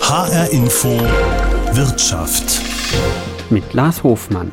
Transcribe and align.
HR 0.00 0.50
Info 0.50 0.88
Wirtschaft. 1.72 2.60
Mit 3.48 3.72
Lars 3.74 4.02
Hofmann. 4.02 4.50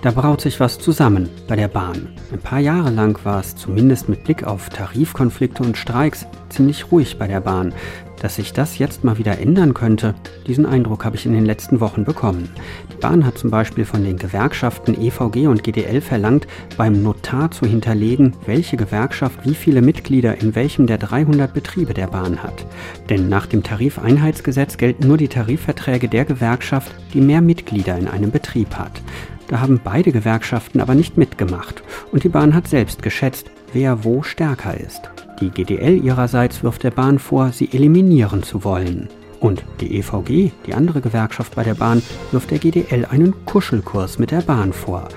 Da 0.00 0.10
braut 0.10 0.40
sich 0.40 0.58
was 0.58 0.78
zusammen 0.78 1.28
bei 1.46 1.54
der 1.54 1.68
Bahn. 1.68 2.16
Ein 2.32 2.40
paar 2.40 2.60
Jahre 2.60 2.88
lang 2.88 3.22
war 3.24 3.40
es 3.40 3.56
zumindest 3.56 4.08
mit 4.08 4.24
Blick 4.24 4.44
auf 4.44 4.70
Tarifkonflikte 4.70 5.62
und 5.62 5.76
Streiks 5.76 6.24
ziemlich 6.48 6.90
ruhig 6.90 7.18
bei 7.18 7.26
der 7.26 7.40
Bahn. 7.40 7.74
Dass 8.20 8.36
sich 8.36 8.52
das 8.52 8.78
jetzt 8.78 9.04
mal 9.04 9.18
wieder 9.18 9.38
ändern 9.38 9.74
könnte, 9.74 10.14
diesen 10.46 10.64
Eindruck 10.64 11.04
habe 11.04 11.16
ich 11.16 11.26
in 11.26 11.32
den 11.32 11.44
letzten 11.44 11.80
Wochen 11.80 12.04
bekommen. 12.04 12.48
Die 12.92 12.96
Bahn 12.96 13.26
hat 13.26 13.36
zum 13.36 13.50
Beispiel 13.50 13.84
von 13.84 14.02
den 14.02 14.16
Gewerkschaften 14.16 15.00
EVG 15.00 15.48
und 15.48 15.62
GDL 15.62 16.00
verlangt, 16.00 16.46
beim 16.76 17.02
Notar 17.02 17.50
zu 17.50 17.66
hinterlegen, 17.66 18.32
welche 18.46 18.76
Gewerkschaft 18.76 19.40
wie 19.44 19.54
viele 19.54 19.82
Mitglieder 19.82 20.40
in 20.40 20.54
welchem 20.54 20.86
der 20.86 20.98
300 20.98 21.52
Betriebe 21.52 21.92
der 21.92 22.06
Bahn 22.06 22.42
hat. 22.42 22.66
Denn 23.10 23.28
nach 23.28 23.46
dem 23.46 23.62
Tarifeinheitsgesetz 23.62 24.78
gelten 24.78 25.06
nur 25.06 25.18
die 25.18 25.28
Tarifverträge 25.28 26.08
der 26.08 26.24
Gewerkschaft, 26.24 26.94
die 27.12 27.20
mehr 27.20 27.42
Mitglieder 27.42 27.98
in 27.98 28.08
einem 28.08 28.30
Betrieb 28.30 28.74
hat. 28.76 29.02
Da 29.48 29.60
haben 29.60 29.80
beide 29.82 30.10
Gewerkschaften 30.10 30.80
aber 30.80 30.94
nicht 30.94 31.16
mitgemacht 31.16 31.82
und 32.10 32.24
die 32.24 32.28
Bahn 32.28 32.54
hat 32.54 32.66
selbst 32.66 33.02
geschätzt, 33.02 33.50
wer 33.72 34.04
wo 34.04 34.22
stärker 34.22 34.78
ist. 34.78 35.10
Die 35.40 35.50
GDL 35.50 36.02
ihrerseits 36.02 36.62
wirft 36.62 36.82
der 36.82 36.90
Bahn 36.90 37.18
vor, 37.18 37.52
sie 37.52 37.68
eliminieren 37.72 38.42
zu 38.42 38.64
wollen. 38.64 39.08
Und 39.40 39.64
die 39.80 39.98
EVG, 39.98 40.52
die 40.66 40.74
andere 40.74 41.00
Gewerkschaft 41.00 41.54
bei 41.54 41.62
der 41.62 41.74
Bahn, 41.74 42.02
wirft 42.32 42.50
der 42.50 42.58
GDL 42.58 43.04
einen 43.04 43.34
Kuschelkurs 43.44 44.18
mit 44.18 44.30
der 44.30 44.40
Bahn 44.40 44.72
vor. 44.72 45.08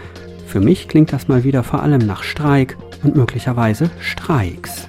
Für 0.45 0.59
mich 0.59 0.87
klingt 0.87 1.13
das 1.13 1.27
mal 1.27 1.43
wieder 1.43 1.63
vor 1.63 1.83
allem 1.83 2.05
nach 2.05 2.23
Streik 2.23 2.75
und 3.03 3.15
möglicherweise 3.15 3.89
Streiks. 3.99 4.87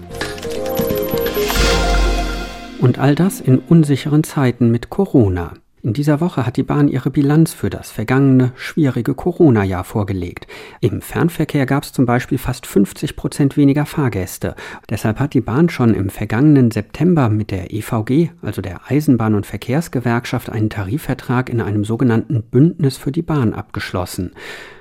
Und 2.80 2.98
all 2.98 3.14
das 3.14 3.40
in 3.40 3.58
unsicheren 3.58 4.24
Zeiten 4.24 4.70
mit 4.70 4.90
Corona. 4.90 5.52
In 5.82 5.94
dieser 5.94 6.20
Woche 6.20 6.44
hat 6.44 6.58
die 6.58 6.62
Bahn 6.62 6.88
ihre 6.88 7.10
Bilanz 7.10 7.54
für 7.54 7.70
das 7.70 7.90
vergangene, 7.90 8.52
schwierige 8.54 9.14
Corona-Jahr 9.14 9.84
vorgelegt. 9.84 10.46
Im 10.82 11.00
Fernverkehr 11.00 11.64
gab 11.64 11.84
es 11.84 11.92
zum 11.92 12.04
Beispiel 12.04 12.36
fast 12.36 12.66
50 12.66 13.16
Prozent 13.16 13.56
weniger 13.56 13.86
Fahrgäste. 13.86 14.56
Deshalb 14.90 15.18
hat 15.18 15.32
die 15.32 15.40
Bahn 15.40 15.70
schon 15.70 15.94
im 15.94 16.10
vergangenen 16.10 16.70
September 16.70 17.30
mit 17.30 17.50
der 17.50 17.72
EVG, 17.72 18.30
also 18.42 18.60
der 18.60 18.90
Eisenbahn- 18.90 19.34
und 19.34 19.46
Verkehrsgewerkschaft, 19.46 20.50
einen 20.50 20.68
Tarifvertrag 20.68 21.48
in 21.48 21.62
einem 21.62 21.84
sogenannten 21.84 22.42
Bündnis 22.42 22.98
für 22.98 23.10
die 23.10 23.22
Bahn 23.22 23.54
abgeschlossen. 23.54 24.32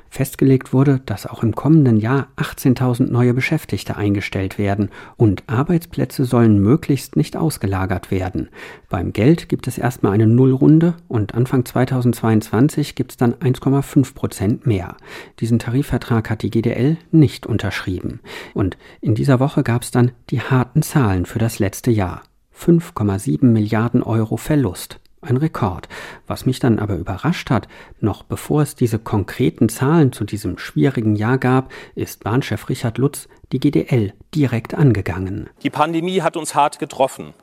Festgelegt 0.09 0.73
wurde, 0.73 1.01
dass 1.05 1.27
auch 1.27 1.43
im 1.43 1.55
kommenden 1.55 1.97
Jahr 1.97 2.27
18.000 2.37 3.11
neue 3.11 3.33
Beschäftigte 3.33 3.95
eingestellt 3.95 4.57
werden 4.57 4.89
und 5.17 5.43
Arbeitsplätze 5.47 6.25
sollen 6.25 6.59
möglichst 6.59 7.15
nicht 7.15 7.37
ausgelagert 7.37 8.11
werden. 8.11 8.49
Beim 8.89 9.13
Geld 9.13 9.49
gibt 9.49 9.67
es 9.67 9.77
erstmal 9.77 10.13
eine 10.13 10.27
Nullrunde 10.27 10.95
und 11.07 11.35
Anfang 11.35 11.65
2022 11.65 12.95
gibt 12.95 13.11
es 13.11 13.17
dann 13.17 13.35
1,5 13.35 14.13
Prozent 14.15 14.65
mehr. 14.65 14.97
Diesen 15.39 15.59
Tarifvertrag 15.59 16.29
hat 16.29 16.41
die 16.41 16.49
GDL 16.49 16.97
nicht 17.11 17.45
unterschrieben. 17.45 18.19
Und 18.53 18.77
in 19.01 19.15
dieser 19.15 19.39
Woche 19.39 19.63
gab 19.63 19.83
es 19.83 19.91
dann 19.91 20.11
die 20.29 20.41
harten 20.41 20.81
Zahlen 20.81 21.25
für 21.25 21.39
das 21.39 21.59
letzte 21.59 21.91
Jahr. 21.91 22.23
5,7 22.57 23.45
Milliarden 23.45 24.03
Euro 24.03 24.37
Verlust. 24.37 24.99
Ein 25.21 25.35
Rekord. 25.35 25.89
Was 26.27 26.45
mich 26.45 26.59
dann 26.59 26.79
aber 26.79 26.95
überrascht 26.95 27.49
hat, 27.49 27.67
noch 27.99 28.23
bevor 28.23 28.61
es 28.61 28.75
diese 28.75 28.99
konkreten 28.99 29.67
Zahlen 29.67 30.13
zu 30.13 30.23
diesem 30.23 30.57
schwierigen 30.57 31.15
Jahr 31.15 31.37
gab, 31.37 31.71
ist 31.93 32.23
Bahnchef 32.23 32.69
Richard 32.69 32.97
Lutz 32.97 33.27
die 33.51 33.59
GDL 33.59 34.13
direkt 34.33 34.75
angegangen. 34.75 35.49
Die 35.61 35.69
Pandemie 35.69 36.21
hat 36.21 36.37
uns 36.37 36.55
hart 36.55 36.79
getroffen. 36.79 37.33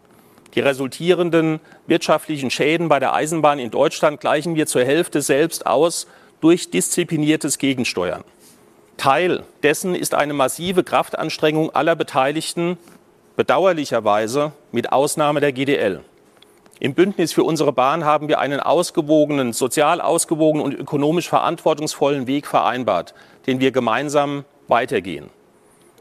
Die 0.55 0.61
resultierenden 0.61 1.61
wirtschaftlichen 1.87 2.51
Schäden 2.51 2.89
bei 2.89 2.99
der 2.99 3.13
Eisenbahn 3.13 3.59
in 3.59 3.71
Deutschland 3.71 4.21
gleichen 4.21 4.55
wir 4.55 4.67
zur 4.67 4.85
Hälfte 4.85 5.21
selbst 5.21 5.67
aus 5.67 6.07
durch 6.41 6.71
diszipliniertes 6.71 7.59
Gegensteuern. 7.59 8.25
Teil 8.97 9.43
dessen 9.63 9.95
ist 9.95 10.15
eine 10.15 10.33
massive 10.33 10.83
Kraftanstrengung 10.83 11.75
aller 11.75 11.95
Beteiligten, 11.95 12.79
bedauerlicherweise 13.37 14.53
mit 14.73 14.93
Ausnahme 14.93 15.41
der 15.41 15.53
GDL. 15.53 16.01
Im 16.79 16.93
Bündnis 16.93 17.33
für 17.33 17.43
unsere 17.43 17.73
Bahn 17.73 18.05
haben 18.05 18.29
wir 18.29 18.39
einen 18.39 18.61
ausgewogenen, 18.61 19.55
sozial 19.55 20.03
ausgewogenen 20.03 20.65
und 20.65 20.75
ökonomisch 20.75 21.29
verantwortungsvollen 21.29 22.27
Weg 22.27 22.47
vereinbart, 22.47 23.15
den 23.47 23.61
wir 23.61 23.71
gemeinsam 23.71 24.45
weitergehen. 24.69 25.31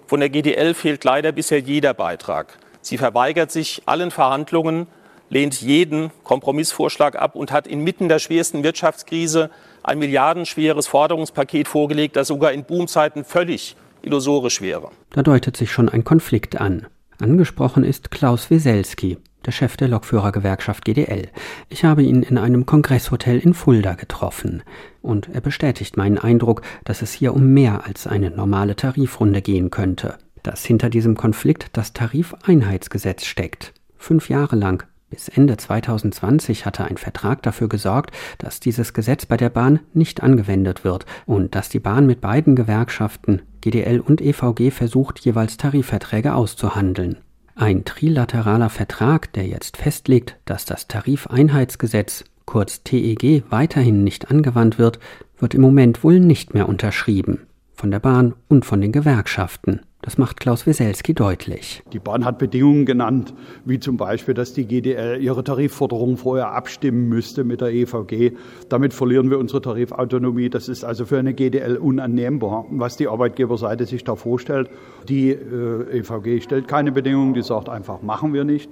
Von 0.06 0.20
der 0.20 0.30
GDL 0.30 0.74
fehlt 0.74 1.04
leider 1.04 1.32
bisher 1.32 1.60
jeder 1.60 1.94
Beitrag. 1.94 2.58
Sie 2.82 2.98
verweigert 2.98 3.52
sich 3.52 3.84
allen 3.86 4.12
Verhandlungen, 4.12 4.88
lehnt 5.30 5.62
jeden 5.62 6.12
Kompromissvorschlag 6.24 7.16
ab 7.16 7.36
und 7.36 7.52
hat 7.52 7.68
inmitten 7.68 8.10
der 8.10 8.20
schwersten 8.20 8.64
Wirtschaftskrise 8.64 9.50
ein 9.82 9.98
milliardenschweres 9.98 10.88
Forderungspaket 10.88 11.68
vorgelegt, 11.68 12.18
das 12.18 12.28
sogar 12.28 12.52
in 12.52 12.66
Boomzeiten 12.66 13.24
völlig 13.24 13.76
illusorisch 14.02 14.62
wäre. 14.62 14.92
Da 15.12 15.24
deutet 15.24 15.58
sich 15.58 15.72
schon 15.72 15.90
ein 15.90 16.04
Konflikt 16.04 16.60
an. 16.60 16.86
Angesprochen 17.20 17.84
ist 17.84 18.12
Klaus 18.12 18.52
Weselski, 18.52 19.18
der 19.46 19.52
Chef 19.52 19.78
der 19.78 19.88
Lokführergewerkschaft 19.88 20.86
GDL. 20.86 21.30
Ich 21.70 21.86
habe 21.86 22.04
ihn 22.04 22.24
in 22.24 22.38
einem 22.38 22.66
Kongresshotel 22.66 23.40
in 23.40 23.54
Fulda 23.54 23.94
getroffen. 23.94 24.64
Und 25.02 25.30
er 25.34 25.42
bestätigt 25.42 25.98
meinen 25.98 26.18
Eindruck, 26.18 26.62
dass 26.84 27.02
es 27.02 27.14
hier 27.14 27.34
um 27.34 27.54
mehr 27.54 27.86
als 27.86 28.08
eine 28.08 28.32
normale 28.32 28.76
Tarifrunde 28.76 29.42
gehen 29.42 29.70
könnte. 29.70 30.18
Dass 30.44 30.66
hinter 30.66 30.90
diesem 30.90 31.16
Konflikt 31.16 31.70
das 31.74 31.94
Tarifeinheitsgesetz 31.94 33.26
steckt. 33.26 33.74
Fünf 33.98 34.30
Jahre 34.30 34.56
lang 34.56 34.84
bis 35.10 35.30
Ende 35.30 35.56
2020 35.56 36.66
hatte 36.66 36.84
ein 36.84 36.98
Vertrag 36.98 37.42
dafür 37.44 37.70
gesorgt, 37.70 38.12
dass 38.38 38.60
dieses 38.60 38.94
Gesetz 38.94 39.26
bei 39.26 39.38
der 39.38 39.50
Bahn 39.50 39.80
nicht 39.94 40.22
angewendet 40.24 40.84
wird 40.84 41.06
und 41.26 41.56
dass 41.56 41.70
die 41.70 41.80
Bahn 41.80 42.06
mit 42.06 42.22
beiden 42.22 42.56
Gewerkschaften 42.56 43.42
GDL 43.62 44.00
und 44.00 44.20
EVG 44.20 44.72
versucht, 44.72 45.20
jeweils 45.20 45.58
Tarifverträge 45.58 46.36
auszuhandeln. 46.36 47.18
Ein 47.58 47.86
trilateraler 47.86 48.70
Vertrag, 48.70 49.32
der 49.32 49.48
jetzt 49.48 49.78
festlegt, 49.78 50.36
dass 50.44 50.66
das 50.66 50.90
Tarifeinheitsgesetz, 50.90 52.26
kurz 52.44 52.84
TEG, 52.84 53.46
weiterhin 53.50 54.04
nicht 54.04 54.30
angewandt 54.30 54.78
wird, 54.78 55.00
wird 55.38 55.54
im 55.54 55.62
Moment 55.62 56.04
wohl 56.04 56.20
nicht 56.20 56.54
mehr 56.54 56.68
unterschrieben. 56.68 57.48
Von 57.74 57.92
der 57.92 58.00
Bahn 58.00 58.34
und 58.50 58.66
von 58.66 58.82
den 58.82 58.92
Gewerkschaften. 58.92 59.80
Das 60.06 60.20
macht 60.20 60.40
Klaus 60.40 60.68
Weselski 60.68 61.16
deutlich. 61.16 61.82
Die 61.92 61.98
Bahn 61.98 62.26
hat 62.26 62.38
Bedingungen 62.38 62.86
genannt, 62.86 63.34
wie 63.66 63.80
zum 63.80 63.98
Beispiel, 63.98 64.36
dass 64.36 64.54
die 64.54 64.68
GDL 64.68 65.20
ihre 65.20 65.44
Tarifforderungen 65.44 66.18
vorher 66.18 66.52
abstimmen 66.52 67.10
müsste 67.10 67.44
mit 67.44 67.60
der 67.60 67.74
EVG. 67.74 68.34
Damit 68.70 68.94
verlieren 68.94 69.32
wir 69.32 69.40
unsere 69.40 69.62
Tarifautonomie. 69.62 70.52
Das 70.52 70.70
ist 70.70 70.84
also 70.84 71.08
für 71.08 71.18
eine 71.18 71.34
GDL 71.34 71.78
unannehmbar, 71.78 72.68
was 72.70 72.98
die 72.98 73.08
Arbeitgeberseite 73.08 73.88
sich 73.88 74.04
da 74.04 74.16
vorstellt. 74.16 74.70
Die 75.10 75.32
äh, 75.32 75.98
EVG 75.98 76.44
stellt 76.44 76.68
keine 76.68 76.92
Bedingungen, 76.92 77.34
die 77.34 77.42
sagt 77.42 77.68
einfach, 77.68 78.04
machen 78.04 78.32
wir 78.32 78.44
nicht. 78.44 78.70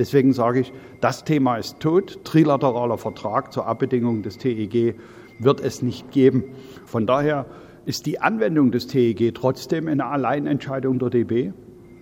Deswegen 0.00 0.32
sage 0.32 0.58
ich, 0.58 0.72
das 1.00 1.22
Thema 1.22 1.58
ist 1.58 1.78
tot. 1.78 2.24
Trilateraler 2.24 2.98
Vertrag 2.98 3.52
zur 3.52 3.68
Abbedingung 3.68 4.22
des 4.22 4.36
TEG 4.36 4.96
wird 5.38 5.60
es 5.60 5.80
nicht 5.80 6.10
geben. 6.10 6.42
Von 6.86 7.06
daher 7.06 7.46
ist 7.84 8.06
die 8.06 8.20
Anwendung 8.20 8.70
des 8.70 8.86
TEG 8.86 9.34
trotzdem 9.34 9.88
eine 9.88 10.06
Alleinentscheidung 10.06 10.98
der 10.98 11.10
DB. 11.10 11.52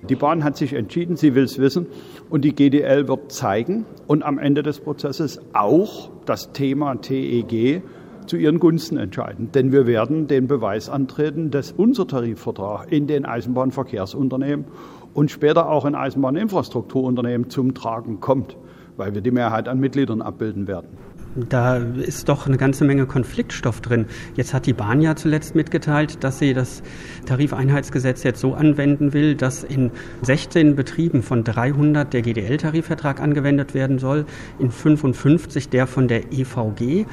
Die 0.08 0.16
Bahn 0.16 0.44
hat 0.44 0.56
sich 0.56 0.72
entschieden, 0.72 1.16
sie 1.16 1.34
will 1.34 1.44
es 1.44 1.58
wissen 1.58 1.86
und 2.30 2.44
die 2.44 2.54
GDL 2.54 3.06
wird 3.06 3.32
zeigen 3.32 3.84
und 4.06 4.22
am 4.22 4.38
Ende 4.38 4.62
des 4.62 4.80
Prozesses 4.80 5.40
auch 5.52 6.10
das 6.24 6.52
Thema 6.52 6.94
TEG 6.96 7.82
zu 8.26 8.36
ihren 8.36 8.60
Gunsten 8.60 8.96
entscheiden. 8.96 9.50
Denn 9.52 9.72
wir 9.72 9.86
werden 9.86 10.26
den 10.26 10.46
Beweis 10.46 10.88
antreten, 10.88 11.50
dass 11.50 11.72
unser 11.72 12.06
Tarifvertrag 12.06 12.90
in 12.90 13.06
den 13.06 13.26
Eisenbahnverkehrsunternehmen 13.26 14.66
und 15.12 15.30
später 15.30 15.68
auch 15.68 15.84
in 15.84 15.94
Eisenbahninfrastrukturunternehmen 15.94 17.50
zum 17.50 17.74
Tragen 17.74 18.20
kommt, 18.20 18.56
weil 18.96 19.14
wir 19.14 19.20
die 19.20 19.32
Mehrheit 19.32 19.68
an 19.68 19.80
Mitgliedern 19.80 20.22
abbilden 20.22 20.66
werden. 20.66 20.88
Da 21.36 21.76
ist 21.76 22.28
doch 22.28 22.48
eine 22.48 22.56
ganze 22.56 22.84
Menge 22.84 23.06
Konfliktstoff 23.06 23.80
drin. 23.80 24.06
Jetzt 24.34 24.52
hat 24.52 24.66
die 24.66 24.72
Bahn 24.72 25.00
ja 25.00 25.14
zuletzt 25.14 25.54
mitgeteilt, 25.54 26.24
dass 26.24 26.40
sie 26.40 26.54
das 26.54 26.82
Tarifeinheitsgesetz 27.24 28.24
jetzt 28.24 28.40
so 28.40 28.54
anwenden 28.54 29.12
will, 29.12 29.36
dass 29.36 29.62
in 29.62 29.92
16 30.22 30.74
Betrieben 30.74 31.22
von 31.22 31.44
300 31.44 32.12
der 32.12 32.22
GDL-Tarifvertrag 32.22 33.20
angewendet 33.20 33.74
werden 33.74 34.00
soll, 34.00 34.26
in 34.58 34.72
55 34.72 35.68
der 35.68 35.86
von 35.86 36.08
der 36.08 36.32
EVG. 36.32 37.06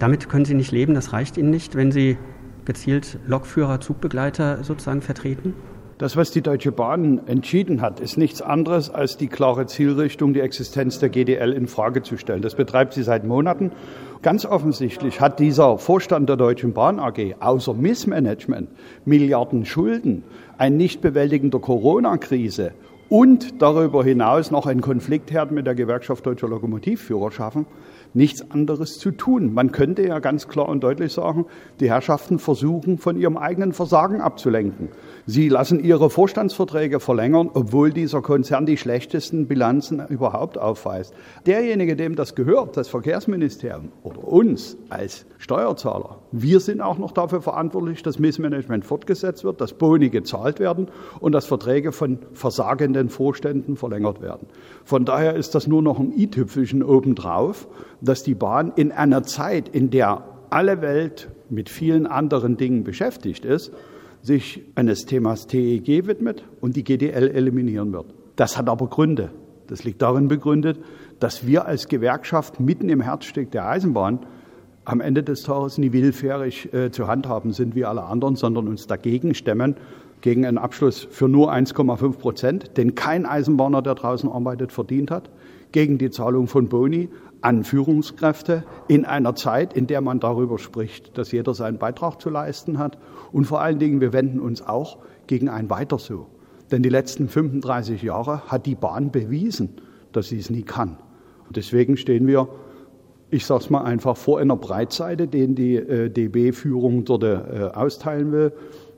Damit 0.00 0.28
können 0.28 0.44
Sie 0.44 0.54
nicht 0.54 0.72
leben, 0.72 0.94
das 0.94 1.12
reicht 1.12 1.36
Ihnen 1.36 1.50
nicht, 1.50 1.76
wenn 1.76 1.92
Sie 1.92 2.18
gezielt 2.64 3.20
Lokführer, 3.28 3.80
Zugbegleiter 3.80 4.64
sozusagen 4.64 5.02
vertreten? 5.02 5.54
Das, 6.02 6.16
was 6.16 6.32
die 6.32 6.42
Deutsche 6.42 6.72
Bahn 6.72 7.20
entschieden 7.28 7.80
hat, 7.80 8.00
ist 8.00 8.18
nichts 8.18 8.42
anderes 8.42 8.90
als 8.90 9.18
die 9.18 9.28
klare 9.28 9.66
Zielrichtung, 9.66 10.34
die 10.34 10.40
Existenz 10.40 10.98
der 10.98 11.10
GDL 11.10 11.52
in 11.52 11.68
Frage 11.68 12.02
zu 12.02 12.16
stellen. 12.16 12.42
Das 12.42 12.56
betreibt 12.56 12.94
sie 12.94 13.04
seit 13.04 13.24
Monaten. 13.24 13.70
Ganz 14.20 14.44
offensichtlich 14.44 15.20
hat 15.20 15.38
dieser 15.38 15.78
Vorstand 15.78 16.28
der 16.28 16.36
Deutschen 16.36 16.72
Bahn 16.72 16.98
AG 16.98 17.36
außer 17.38 17.74
Missmanagement, 17.74 18.68
Milliarden 19.04 19.64
Schulden, 19.64 20.24
ein 20.58 20.76
nicht 20.76 21.02
bewältigender 21.02 21.60
Corona-Krise 21.60 22.72
und 23.12 23.60
darüber 23.60 24.02
hinaus 24.02 24.50
noch 24.50 24.64
einen 24.64 24.80
Konfliktherd 24.80 25.52
mit 25.52 25.66
der 25.66 25.74
Gewerkschaft 25.74 26.24
Deutscher 26.24 26.48
Lokomotivführer 26.48 27.30
schaffen, 27.30 27.66
nichts 28.14 28.50
anderes 28.50 28.98
zu 28.98 29.10
tun. 29.10 29.52
Man 29.52 29.70
könnte 29.70 30.06
ja 30.06 30.18
ganz 30.18 30.48
klar 30.48 30.66
und 30.66 30.82
deutlich 30.82 31.12
sagen, 31.12 31.44
die 31.78 31.90
Herrschaften 31.90 32.38
versuchen, 32.38 32.96
von 32.96 33.20
ihrem 33.20 33.36
eigenen 33.36 33.74
Versagen 33.74 34.22
abzulenken. 34.22 34.88
Sie 35.26 35.48
lassen 35.48 35.82
ihre 35.82 36.10
Vorstandsverträge 36.10 36.98
verlängern, 36.98 37.50
obwohl 37.54 37.92
dieser 37.92 38.22
Konzern 38.22 38.66
die 38.66 38.76
schlechtesten 38.76 39.46
Bilanzen 39.46 40.04
überhaupt 40.08 40.58
aufweist. 40.58 41.14
Derjenige, 41.46 41.94
dem 41.94 42.16
das 42.16 42.34
gehört, 42.34 42.76
das 42.76 42.88
Verkehrsministerium 42.88 43.92
oder 44.02 44.26
uns 44.26 44.76
als 44.88 45.24
Steuerzahler, 45.38 46.18
wir 46.32 46.60
sind 46.60 46.80
auch 46.80 46.98
noch 46.98 47.12
dafür 47.12 47.40
verantwortlich, 47.40 48.02
dass 48.02 48.18
Missmanagement 48.18 48.84
fortgesetzt 48.84 49.44
wird, 49.44 49.60
dass 49.60 49.74
Boni 49.74 50.08
gezahlt 50.08 50.58
werden 50.58 50.88
und 51.20 51.32
dass 51.32 51.46
Verträge 51.46 51.92
von 51.92 52.18
versagenden 52.32 53.08
Vorständen 53.08 53.76
verlängert 53.76 54.22
werden. 54.22 54.48
Von 54.84 55.04
daher 55.04 55.36
ist 55.36 55.54
das 55.54 55.66
nur 55.66 55.82
noch 55.82 55.98
ein 56.00 56.12
i-Tüpfelchen 56.12 56.82
obendrauf 56.82 57.68
dass 58.02 58.22
die 58.22 58.34
Bahn 58.34 58.72
in 58.76 58.92
einer 58.92 59.22
Zeit, 59.22 59.68
in 59.68 59.90
der 59.90 60.24
alle 60.50 60.82
Welt 60.82 61.28
mit 61.48 61.70
vielen 61.70 62.06
anderen 62.06 62.56
Dingen 62.56 62.84
beschäftigt 62.84 63.44
ist, 63.44 63.72
sich 64.22 64.62
eines 64.76 65.04
Themas 65.04 65.46
TEG 65.46 66.06
widmet 66.06 66.44
und 66.60 66.76
die 66.76 66.84
GDL 66.84 67.28
eliminieren 67.28 67.92
wird. 67.92 68.06
Das 68.36 68.56
hat 68.56 68.68
aber 68.68 68.86
Gründe. 68.86 69.30
Das 69.66 69.84
liegt 69.84 70.02
darin 70.02 70.28
begründet, 70.28 70.78
dass 71.18 71.46
wir 71.46 71.66
als 71.66 71.88
Gewerkschaft 71.88 72.60
mitten 72.60 72.88
im 72.88 73.00
Herzstück 73.00 73.50
der 73.50 73.68
Eisenbahn 73.68 74.20
am 74.84 75.00
Ende 75.00 75.22
des 75.22 75.42
Tages 75.42 75.78
nie 75.78 75.92
willfährig 75.92 76.72
äh, 76.72 76.90
zu 76.90 77.06
handhaben 77.06 77.52
sind 77.52 77.74
wie 77.74 77.84
alle 77.84 78.04
anderen, 78.04 78.36
sondern 78.36 78.68
uns 78.68 78.86
dagegen 78.86 79.34
stemmen, 79.34 79.76
gegen 80.20 80.46
einen 80.46 80.58
Abschluss 80.58 81.06
für 81.10 81.28
nur 81.28 81.52
1,5 81.52 82.18
Prozent, 82.18 82.76
den 82.76 82.94
kein 82.94 83.26
Eisenbahner, 83.26 83.82
der 83.82 83.94
draußen 83.94 84.30
arbeitet, 84.30 84.72
verdient 84.72 85.10
hat, 85.10 85.30
gegen 85.72 85.98
die 85.98 86.10
Zahlung 86.10 86.48
von 86.48 86.68
Boni 86.68 87.08
an 87.42 87.64
Führungskräfte 87.64 88.64
in 88.88 89.04
einer 89.04 89.34
Zeit, 89.34 89.74
in 89.74 89.86
der 89.86 90.00
man 90.00 90.20
darüber 90.20 90.58
spricht, 90.58 91.18
dass 91.18 91.32
jeder 91.32 91.54
seinen 91.54 91.78
Beitrag 91.78 92.20
zu 92.20 92.30
leisten 92.30 92.78
hat. 92.78 92.98
Und 93.32 93.44
vor 93.44 93.60
allen 93.60 93.78
Dingen, 93.78 94.00
wir 94.00 94.12
wenden 94.12 94.40
uns 94.40 94.62
auch 94.62 94.98
gegen 95.26 95.48
ein 95.48 95.68
Weiter 95.68 95.98
so. 95.98 96.28
Denn 96.70 96.82
die 96.82 96.88
letzten 96.88 97.28
35 97.28 98.02
Jahre 98.02 98.42
hat 98.46 98.64
die 98.66 98.74
Bahn 98.74 99.10
bewiesen, 99.10 99.70
dass 100.12 100.28
sie 100.28 100.38
es 100.38 100.50
nie 100.50 100.62
kann. 100.62 100.96
Und 101.46 101.56
deswegen 101.56 101.96
stehen 101.96 102.26
wir, 102.26 102.48
ich 103.30 103.44
sage 103.44 103.64
es 103.64 103.70
mal 103.70 103.82
einfach, 103.82 104.16
vor 104.16 104.38
einer 104.38 104.56
Breitseite, 104.56 105.26
den 105.26 105.54
die 105.54 105.76
äh, 105.76 106.10
DB-Führung 106.10 107.04
dort 107.04 107.24
äh, 107.24 107.70
austeilen 107.74 108.32
will. 108.32 108.52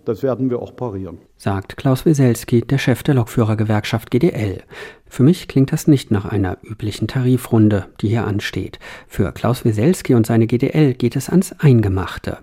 Das 0.05 0.23
werden 0.23 0.51
wir 0.51 0.61
auch 0.61 0.77
parieren. 0.77 1.19
Sagt 1.37 1.77
Klaus 1.77 2.05
Weselski, 2.05 2.63
der 2.63 2.79
Chef 2.79 3.03
der 3.03 3.15
Lokführergewerkschaft 3.15 4.11
GDL. 4.11 4.63
Für 5.07 5.23
mich 5.23 5.49
klingt 5.49 5.73
das 5.73 5.87
nicht 5.87 6.11
nach 6.11 6.27
einer 6.27 6.59
üblichen 6.63 7.09
Tarifrunde, 7.09 7.87
die 8.01 8.09
hier 8.09 8.27
ansteht. 8.27 8.79
Für 9.09 9.33
Klaus 9.33 9.65
Weselski 9.65 10.15
und 10.15 10.27
seine 10.27 10.47
GDL 10.47 10.95
geht 10.95 11.17
es 11.17 11.31
ans 11.31 11.53
Eingemachte. 11.59 12.39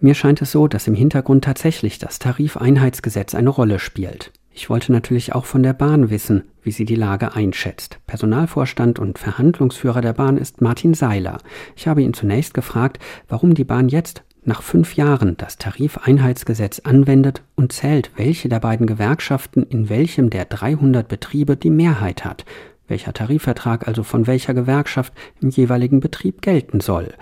Mir 0.00 0.14
scheint 0.14 0.42
es 0.42 0.52
so, 0.52 0.68
dass 0.68 0.88
im 0.88 0.94
Hintergrund 0.94 1.44
tatsächlich 1.44 1.98
das 1.98 2.18
Tarifeinheitsgesetz 2.18 3.34
eine 3.34 3.50
Rolle 3.50 3.78
spielt. 3.78 4.32
Ich 4.58 4.70
wollte 4.70 4.90
natürlich 4.90 5.34
auch 5.34 5.44
von 5.44 5.62
der 5.62 5.74
Bahn 5.74 6.08
wissen, 6.08 6.44
wie 6.62 6.70
sie 6.70 6.86
die 6.86 6.94
Lage 6.94 7.34
einschätzt. 7.34 7.98
Personalvorstand 8.06 8.98
und 8.98 9.18
Verhandlungsführer 9.18 10.00
der 10.00 10.14
Bahn 10.14 10.38
ist 10.38 10.62
Martin 10.62 10.94
Seiler. 10.94 11.38
Ich 11.76 11.86
habe 11.86 12.02
ihn 12.02 12.14
zunächst 12.14 12.54
gefragt, 12.54 12.98
warum 13.28 13.52
die 13.52 13.64
Bahn 13.64 13.90
jetzt 13.90 14.24
nach 14.46 14.62
fünf 14.62 14.96
Jahren 14.96 15.36
das 15.36 15.58
Tarifeinheitsgesetz 15.58 16.80
anwendet 16.80 17.42
und 17.54 17.72
zählt, 17.72 18.10
welche 18.16 18.48
der 18.48 18.60
beiden 18.60 18.86
Gewerkschaften 18.86 19.62
in 19.62 19.88
welchem 19.88 20.30
der 20.30 20.44
300 20.44 21.06
Betriebe 21.08 21.56
die 21.56 21.70
Mehrheit 21.70 22.24
hat, 22.24 22.44
welcher 22.88 23.12
Tarifvertrag 23.12 23.86
also 23.88 24.02
von 24.02 24.26
welcher 24.26 24.54
Gewerkschaft 24.54 25.12
im 25.40 25.50
jeweiligen 25.50 26.00
Betrieb 26.00 26.42
gelten 26.42 26.80
soll. 26.80 27.14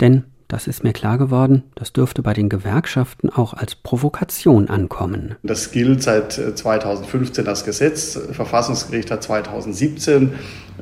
Denn 0.00 0.24
das 0.48 0.66
ist 0.66 0.84
mir 0.84 0.92
klar 0.92 1.16
geworden, 1.16 1.64
das 1.74 1.92
dürfte 1.92 2.22
bei 2.22 2.34
den 2.34 2.48
Gewerkschaften 2.48 3.30
auch 3.30 3.54
als 3.54 3.74
Provokation 3.74 4.68
ankommen. 4.68 5.36
Das 5.42 5.72
gilt 5.72 6.02
seit 6.02 6.32
2015 6.32 7.44
das 7.44 7.64
Gesetz. 7.64 8.18
Verfassungsgericht 8.30 9.10
hat 9.10 9.22
2017 9.22 10.32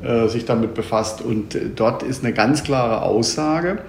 äh, 0.03 0.27
sich 0.27 0.45
damit 0.45 0.73
befasst 0.73 1.21
und 1.21 1.57
dort 1.75 2.03
ist 2.03 2.23
eine 2.23 2.33
ganz 2.33 2.63
klare 2.63 3.03
Aussage, 3.03 3.79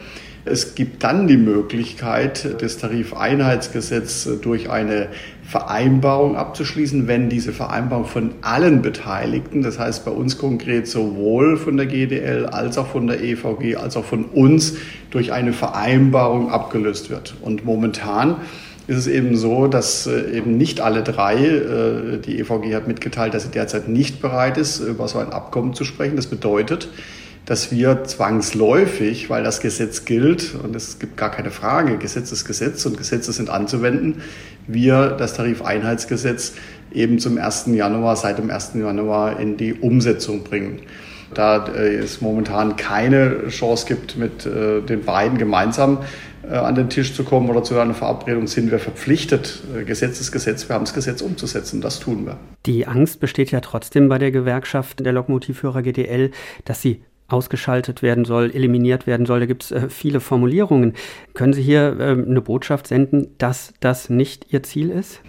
es 0.44 0.75
gibt 0.75 1.02
dann 1.05 1.26
die 1.26 1.38
Möglichkeit, 1.38 2.61
das 2.61 2.76
Tarifeinheitsgesetz 2.79 4.29
durch 4.43 4.70
eine 4.70 5.08
Vereinbarung 5.43 6.37
abzuschließen, 6.37 7.06
wenn 7.06 7.29
diese 7.29 7.52
Vereinbarung 7.52 8.05
von 8.05 8.31
allen 8.43 8.82
Beteiligten, 8.82 9.62
das 9.62 9.79
heißt 9.79 10.05
bei 10.05 10.11
uns 10.11 10.37
konkret 10.37 10.87
sowohl 10.87 11.56
von 11.56 11.76
der 11.76 11.87
GDL 11.87 12.46
als 12.46 12.76
auch 12.76 12.88
von 12.88 13.06
der 13.06 13.23
EVG 13.23 13.76
als 13.76 13.96
auch 13.96 14.05
von 14.05 14.25
uns, 14.26 14.76
durch 15.11 15.32
eine 15.32 15.52
Vereinbarung 15.52 16.50
abgelöst 16.50 17.08
wird. 17.08 17.35
Und 17.41 17.64
momentan 17.64 18.37
ist 18.87 18.99
es 18.99 19.06
eben 19.06 19.37
so, 19.37 19.67
dass 19.67 20.06
äh, 20.06 20.37
eben 20.37 20.56
nicht 20.58 20.81
alle 20.81 21.02
drei, 21.02 21.37
äh, 21.37 22.19
die 22.19 22.38
EVG 22.38 22.75
hat 22.75 22.87
mitgeteilt, 22.87 23.32
dass 23.32 23.44
sie 23.44 23.50
derzeit 23.50 23.88
nicht 23.88 24.20
bereit 24.20 24.58
ist, 24.58 24.81
über 24.81 25.08
so 25.08 25.19
ein 25.19 25.32
Abkommen 25.32 25.73
zu 25.73 25.85
sprechen. 25.85 26.17
Das 26.17 26.26
bedeutet, 26.26 26.88
dass 27.46 27.70
wir 27.70 28.05
zwangsläufig, 28.05 29.29
weil 29.29 29.44
das 29.44 29.61
Gesetz 29.61 30.05
gilt 30.05 30.55
und 30.55 30.75
es 30.75 30.99
gibt 30.99 31.17
gar 31.17 31.31
keine 31.31 31.50
Frage, 31.50 31.99
Gesetz 31.99 32.32
ist 32.32 32.44
Gesetz 32.44 32.87
und 32.87 32.96
Gesetze 32.96 33.32
sind 33.32 33.50
anzuwenden, 33.50 34.23
wir 34.67 35.08
das 35.11 35.35
Tarifeinheitsgesetz 35.35 36.55
eben 36.93 37.19
zum 37.19 37.37
1. 37.37 37.67
Januar, 37.67 38.17
seit 38.17 38.38
dem 38.38 38.50
1. 38.50 38.73
Januar 38.75 39.38
in 39.38 39.56
die 39.56 39.75
Umsetzung 39.75 40.44
bringen. 40.44 40.81
Da 41.35 41.67
äh, 41.67 41.96
es 41.96 42.20
momentan 42.20 42.76
keine 42.76 43.49
Chance 43.49 43.87
gibt, 43.87 44.17
mit 44.17 44.46
äh, 44.46 44.81
den 44.81 45.02
beiden 45.05 45.37
gemeinsam 45.37 45.99
äh, 46.49 46.55
an 46.55 46.76
den 46.76 46.88
Tisch 46.88 47.14
zu 47.14 47.25
kommen 47.25 47.50
oder 47.50 47.62
zu 47.62 47.79
einer 47.79 47.94
Verabredung, 47.94 48.46
sind 48.46 48.70
wir 48.70 48.79
verpflichtet, 48.79 49.62
Gesetz 49.85 50.20
ist 50.20 50.32
Gesetz, 50.32 50.69
wir 50.69 50.75
haben 50.75 50.85
das 50.85 50.94
Gesetz 50.94 51.20
umzusetzen. 51.20 51.81
Das 51.81 51.99
tun 51.99 52.25
wir. 52.25 52.38
Die 52.67 52.87
Angst 52.87 53.20
besteht 53.20 53.50
ja 53.50 53.61
trotzdem 53.61 54.08
bei 54.08 54.19
der 54.19 54.31
Gewerkschaft 54.31 55.05
der 55.05 55.12
Lokomotivführer 55.12 55.82
GDL, 55.82 56.31
dass 56.64 56.81
sie 56.81 57.02
ausgeschaltet 57.34 58.00
werden 58.00 58.25
soll, 58.25 58.50
eliminiert 58.52 59.06
werden 59.06 59.26
soll. 59.26 59.40
Da 59.40 59.46
gibt 59.46 59.64
es 59.64 59.72
äh, 59.72 59.88
viele 59.88 60.20
Formulierungen. 60.20 60.94
Können 61.34 61.52
Sie 61.52 61.62
hier 61.62 61.96
äh, 61.98 62.12
eine 62.12 62.40
Botschaft 62.40 62.86
senden, 62.86 63.28
dass 63.38 63.75
das 63.81 64.08
nicht 64.08 64.46
Ihr 64.52 64.62
Ziel 64.62 64.90
ist? 64.90 65.20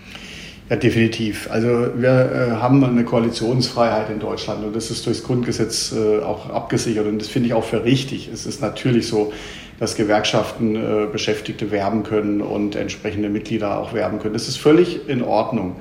Ja, 0.70 0.76
definitiv. 0.76 1.48
Also 1.52 1.68
wir 1.96 2.10
äh, 2.10 2.52
haben 2.56 2.84
eine 2.84 3.04
Koalitionsfreiheit 3.04 4.10
in 4.10 4.20
Deutschland 4.20 4.64
und 4.66 4.76
das 4.76 4.90
ist 4.90 5.06
durchs 5.06 5.24
Grundgesetz 5.24 5.94
äh, 5.94 6.24
auch 6.24 6.50
abgesichert 6.50 7.06
und 7.06 7.20
das 7.20 7.28
finde 7.28 7.48
ich 7.48 7.54
auch 7.54 7.64
für 7.64 7.84
richtig. 7.84 8.30
Es 8.34 8.48
ist 8.48 8.62
natürlich 8.62 9.08
so, 9.08 9.32
dass 9.80 9.96
Gewerkschaften 9.96 10.76
äh, 10.76 11.08
Beschäftigte 11.12 11.70
werben 11.70 12.02
können 12.04 12.42
und 12.42 12.76
entsprechende 12.76 13.30
Mitglieder 13.30 13.80
auch 13.80 13.94
werben 13.94 14.20
können. 14.20 14.34
Das 14.34 14.48
ist 14.48 14.58
völlig 14.58 15.08
in 15.08 15.22
Ordnung. 15.22 15.76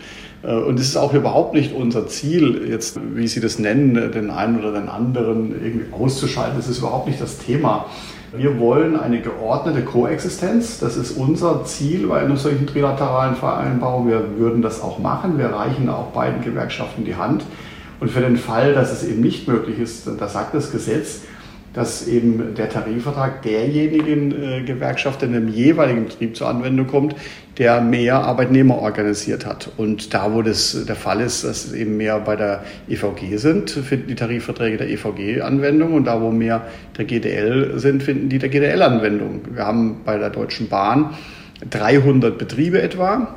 Äh, 0.45 0.55
und 0.55 0.79
es 0.79 0.89
ist 0.89 0.97
auch 0.97 1.15
überhaupt 1.15 1.55
nicht 1.55 1.75
unser 1.75 2.07
Ziel, 2.07 2.67
jetzt, 2.69 2.99
wie 3.15 3.27
Sie 3.27 3.41
das 3.41 3.59
nennen, 3.59 4.13
den 4.13 4.31
einen 4.31 4.59
oder 4.59 4.73
den 4.73 4.89
anderen 4.89 5.53
irgendwie 5.53 5.93
auszuschalten. 5.93 6.57
Das 6.57 6.69
ist 6.69 6.79
überhaupt 6.79 7.07
nicht 7.07 7.21
das 7.21 7.39
Thema. 7.39 7.87
Wir 8.37 8.59
wollen 8.59 8.99
eine 8.99 9.21
geordnete 9.21 9.83
Koexistenz. 9.83 10.81
Das 10.81 10.97
ist 10.97 11.13
unser 11.13 11.65
Ziel 11.65 12.09
bei 12.09 12.21
einer 12.21 12.37
solchen 12.37 12.67
trilateralen 12.67 13.37
Vereinbarung. 13.37 14.09
Wir 14.09 14.39
würden 14.39 14.61
das 14.61 14.83
auch 14.83 14.99
machen. 14.99 15.39
Wir 15.39 15.47
reichen 15.47 15.89
auch 15.89 16.07
beiden 16.09 16.43
Gewerkschaften 16.43 17.05
die 17.05 17.15
Hand. 17.15 17.45
Und 18.01 18.11
für 18.11 18.21
den 18.21 18.37
Fall, 18.37 18.75
dass 18.75 18.93
es 18.93 19.05
eben 19.09 19.21
nicht 19.21 19.47
möglich 19.47 19.79
ist, 19.79 20.09
da 20.19 20.29
sagt 20.29 20.53
das 20.53 20.73
Gesetz, 20.73 21.21
dass 21.75 22.07
eben 22.07 22.55
der 22.55 22.71
Tarifvertrag 22.71 23.43
derjenigen 23.43 24.31
äh, 24.31 24.63
Gewerkschaft 24.63 25.23
in 25.23 25.33
dem 25.33 25.49
jeweiligen 25.49 26.05
Betrieb 26.07 26.37
zur 26.37 26.49
Anwendung 26.49 26.87
kommt, 26.87 27.17
der 27.59 27.81
mehr 27.81 28.17
Arbeitnehmer 28.17 28.79
organisiert 28.79 29.45
hat. 29.45 29.71
Und 29.77 30.15
da, 30.15 30.33
wo 30.33 30.43
das 30.43 30.85
der 30.87 30.97
Fall 30.97 31.21
ist, 31.21 31.45
dass 31.45 31.67
es 31.67 31.73
eben 31.73 31.97
mehr 31.97 32.21
bei 32.21 32.37
der 32.37 32.65
EVG 32.89 33.37
sind, 33.37 33.71
finden 33.71 34.09
die 34.09 34.15
Tarifverträge 34.15 34.79
der 34.79 34.89
EVG 34.89 35.43
Anwendung 35.43 35.95
und 35.95 36.05
da, 36.05 36.21
wo 36.21 36.31
mehr 36.31 36.63
der 36.97 37.05
GDL 37.05 37.79
sind, 37.79 38.03
finden 38.03 38.29
die 38.29 38.39
der 38.39 38.49
GDL 38.49 38.83
Anwendung. 38.83 39.41
Wir 39.53 39.67
haben 39.67 40.01
bei 40.05 40.17
der 40.17 40.31
Deutschen 40.31 40.69
Bahn 40.69 41.11
300 41.71 42.39
Betriebe 42.39 42.81
etwa. 42.81 43.35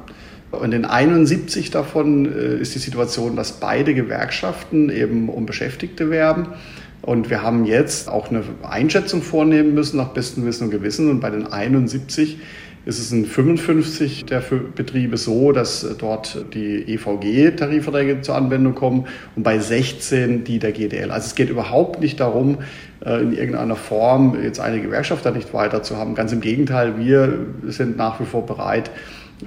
Und 0.50 0.74
in 0.74 0.86
71 0.86 1.72
davon 1.72 2.25
äh, 2.25 2.56
ist 2.62 2.74
die 2.74 2.79
Situation, 2.79 3.36
dass 3.36 3.60
beide 3.60 3.94
Gewerkschaften 3.94 4.89
eben 4.89 5.27
um 5.27 5.46
Beschäftigte 5.46 6.10
werben. 6.10 6.48
Und 7.08 7.30
wir 7.30 7.42
haben 7.42 7.64
jetzt 7.64 8.10
auch 8.10 8.30
eine 8.30 8.44
Einschätzung 8.70 9.22
vornehmen 9.22 9.74
müssen 9.74 9.96
nach 9.96 10.10
bestem 10.10 10.46
Wissen 10.46 10.66
und 10.66 10.72
Gewissen. 10.72 11.10
Und 11.10 11.22
bei 11.22 11.30
den 11.30 11.48
71 11.48 12.38
ist 12.84 13.00
es 13.00 13.14
in 13.14 13.26
55 13.26 14.26
der 14.26 14.44
Betriebe 14.76 15.16
so, 15.16 15.54
dass 15.54 15.88
dort 16.00 16.54
die 16.54 16.84
EVG-Tarifverträge 16.94 18.20
zur 18.24 18.36
Anwendung 18.36 18.76
kommen 18.76 19.06
und 19.38 19.44
bei 19.44 19.58
16 19.58 20.44
die 20.44 20.60
der 20.60 20.74
GDL. 20.74 21.12
Also 21.12 21.28
es 21.28 21.36
geht 21.36 21.50
überhaupt 21.50 22.02
nicht 22.02 22.20
darum, 22.20 22.58
äh, 23.06 23.22
in 23.22 23.32
irgendeiner 23.32 23.78
Form 23.78 24.44
jetzt 24.44 24.60
eine 24.60 24.82
Gewerkschaft 24.82 25.26
da 25.26 25.32
nicht 25.32 25.54
weiter 25.54 25.84
zu 25.84 25.96
haben. 25.96 26.14
Ganz 26.14 26.34
im 26.34 26.42
Gegenteil, 26.42 27.00
wir 27.00 27.40
sind 27.68 27.96
nach 27.96 28.20
wie 28.20 28.26
vor 28.26 28.46
bereit, 28.46 28.92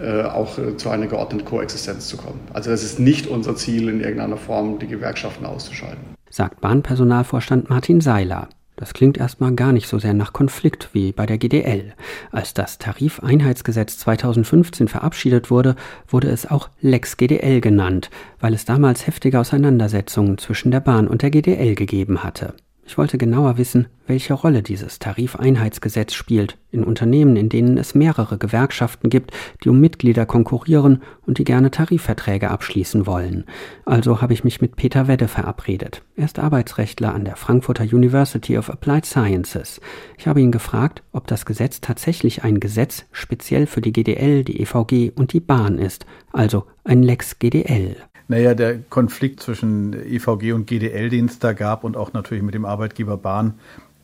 äh, 0.02 0.23
auch 0.23 0.57
äh, 0.57 0.79
zu 0.79 0.88
einer 0.88 1.09
geordneten 1.09 1.45
Koexistenz 1.45 2.09
zu 2.09 2.17
kommen. 2.17 2.40
Also 2.55 2.71
das 2.71 2.83
ist 2.83 2.99
nicht 2.99 3.26
unser 3.26 3.55
Ziel, 3.55 3.90
in 3.90 4.00
irgendeiner 4.00 4.38
Form 4.38 4.79
die 4.79 4.87
Gewerkschaften 4.87 5.45
auszuschalten. 5.45 6.20
Sagt 6.30 6.60
Bahnpersonalvorstand 6.60 7.68
Martin 7.68 8.00
Seiler. 8.00 8.49
Das 8.76 8.94
klingt 8.94 9.18
erstmal 9.18 9.52
gar 9.54 9.72
nicht 9.72 9.88
so 9.88 9.99
sehr 9.99 10.14
nach 10.14 10.32
Konflikt 10.32 10.88
wie 10.94 11.12
bei 11.12 11.26
der 11.26 11.37
GDL. 11.37 11.92
Als 12.30 12.54
das 12.54 12.78
Tarifeinheitsgesetz 12.78 13.99
2015 13.99 14.88
verabschiedet 14.88 15.50
wurde, 15.50 15.76
wurde 16.08 16.30
es 16.30 16.50
auch 16.50 16.70
Lex 16.80 17.18
GDL 17.18 17.60
genannt, 17.60 18.08
weil 18.38 18.54
es 18.54 18.64
damals 18.64 19.06
heftige 19.06 19.38
Auseinandersetzungen 19.38 20.38
zwischen 20.38 20.70
der 20.70 20.80
Bahn 20.80 21.08
und 21.08 21.20
der 21.20 21.30
GDL 21.30 21.75
gegeben 21.75 22.22
hatte. 22.22 22.54
Ich 22.90 22.99
wollte 22.99 23.18
genauer 23.18 23.56
wissen, 23.56 23.87
welche 24.09 24.35
Rolle 24.35 24.64
dieses 24.64 24.99
Tarifeinheitsgesetz 24.99 26.12
spielt 26.12 26.59
in 26.73 26.82
Unternehmen, 26.82 27.37
in 27.37 27.49
denen 27.49 27.78
es 27.78 27.94
mehrere 27.94 28.37
Gewerkschaften 28.37 29.11
gibt, 29.11 29.30
die 29.62 29.68
um 29.68 29.78
Mitglieder 29.78 30.26
konkurrieren 30.26 31.00
und 31.25 31.38
die 31.38 31.44
gerne 31.44 31.70
Tarifverträge 31.70 32.50
abschließen 32.50 33.06
wollen. 33.06 33.44
Also 33.85 34.20
habe 34.20 34.32
ich 34.32 34.42
mich 34.42 34.61
mit 34.61 34.75
Peter 34.75 35.06
Wedde 35.06 35.28
verabredet. 35.28 36.02
Er 36.16 36.25
ist 36.25 36.40
Arbeitsrechtler 36.40 37.14
an 37.14 37.25
der 37.25 37.37
Frankfurter 37.37 37.85
University 37.85 38.59
of 38.59 38.68
Applied 38.68 39.06
Sciences. 39.06 39.80
Ich 40.18 40.26
habe 40.26 40.40
ihn 40.40 40.50
gefragt, 40.50 41.04
ob 41.12 41.28
das 41.28 41.47
Gesetz 41.47 41.80
tatsächlich 41.80 42.42
ein 42.42 42.59
Gesetz 42.59 43.04
speziell 43.12 43.68
für 43.68 43.82
die 43.82 43.92
GDL, 43.92 44.42
die 44.42 44.61
EVG 44.62 45.12
und 45.14 45.32
die 45.32 45.38
Bahn 45.38 45.78
ist, 45.78 46.06
also 46.32 46.64
ein 46.82 47.04
Lex 47.04 47.38
GDL. 47.38 48.10
Naja, 48.30 48.54
der 48.54 48.78
Konflikt 48.78 49.40
zwischen 49.40 49.92
EVG 49.92 50.52
und 50.52 50.68
GDL, 50.68 51.08
den 51.08 51.25
es 51.25 51.40
da 51.40 51.52
gab 51.52 51.82
und 51.82 51.96
auch 51.96 52.12
natürlich 52.12 52.44
mit 52.44 52.54
dem 52.54 52.64
Arbeitgeber 52.64 53.16
Bahn, 53.16 53.54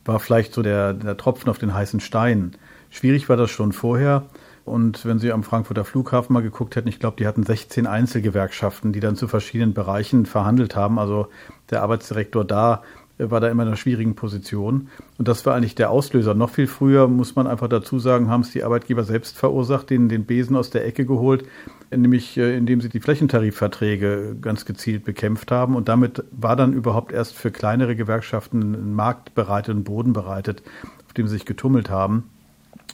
war 0.03 0.19
vielleicht 0.19 0.53
so 0.53 0.61
der, 0.61 0.93
der 0.93 1.15
Tropfen 1.15 1.49
auf 1.49 1.59
den 1.59 1.73
heißen 1.73 2.01
Stein. 2.01 2.51
Schwierig 2.89 3.29
war 3.29 3.37
das 3.37 3.51
schon 3.51 3.71
vorher. 3.71 4.25
Und 4.65 5.05
wenn 5.05 5.19
Sie 5.19 5.31
am 5.31 5.43
Frankfurter 5.43 5.85
Flughafen 5.85 6.33
mal 6.33 6.43
geguckt 6.43 6.75
hätten, 6.75 6.89
ich 6.89 6.99
glaube, 6.99 7.15
die 7.15 7.25
hatten 7.25 7.43
16 7.43 7.87
Einzelgewerkschaften, 7.87 8.91
die 8.91 8.99
dann 8.99 9.15
zu 9.15 9.29
verschiedenen 9.29 9.73
Bereichen 9.73 10.25
verhandelt 10.25 10.75
haben. 10.75 10.99
Also 10.99 11.27
der 11.69 11.81
Arbeitsdirektor 11.81 12.43
da 12.43 12.83
war 13.17 13.39
da 13.39 13.47
immer 13.47 13.63
in 13.63 13.69
einer 13.69 13.77
schwierigen 13.77 14.15
Position. 14.15 14.89
Und 15.17 15.29
das 15.29 15.45
war 15.45 15.55
eigentlich 15.55 15.75
der 15.75 15.89
Auslöser. 15.89 16.33
Noch 16.33 16.49
viel 16.49 16.67
früher, 16.67 17.07
muss 17.07 17.37
man 17.37 17.47
einfach 17.47 17.69
dazu 17.69 17.97
sagen, 17.97 18.29
haben 18.29 18.41
es 18.41 18.51
die 18.51 18.65
Arbeitgeber 18.65 19.05
selbst 19.05 19.37
verursacht, 19.37 19.89
den, 19.89 20.09
den 20.09 20.25
Besen 20.25 20.57
aus 20.57 20.69
der 20.69 20.85
Ecke 20.85 21.05
geholt, 21.05 21.45
nämlich 21.91 22.37
äh, 22.37 22.57
indem 22.57 22.81
sie 22.81 22.89
die 22.89 22.99
Flächentarifverträge 22.99 24.37
ganz 24.41 24.65
gezielt 24.65 25.03
bekämpft 25.03 25.51
haben. 25.51 25.75
Und 25.75 25.87
damit 25.87 26.23
war 26.31 26.55
dann 26.55 26.73
überhaupt 26.73 27.11
erst 27.11 27.33
für 27.35 27.51
kleinere 27.51 27.95
Gewerkschaften 27.95 28.73
ein 28.73 28.93
Markt 28.93 29.35
bereitet, 29.35 29.75
ein 29.75 29.83
Boden 29.83 30.13
bereitet, 30.13 30.63
auf 31.05 31.13
dem 31.13 31.27
sie 31.27 31.35
sich 31.35 31.45
getummelt 31.45 31.89
haben. 31.89 32.29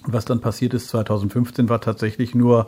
Was 0.05 0.25
dann 0.25 0.41
passiert 0.41 0.74
ist 0.74 0.89
2015 0.89 1.69
war 1.69 1.79
tatsächlich 1.79 2.36
nur 2.36 2.67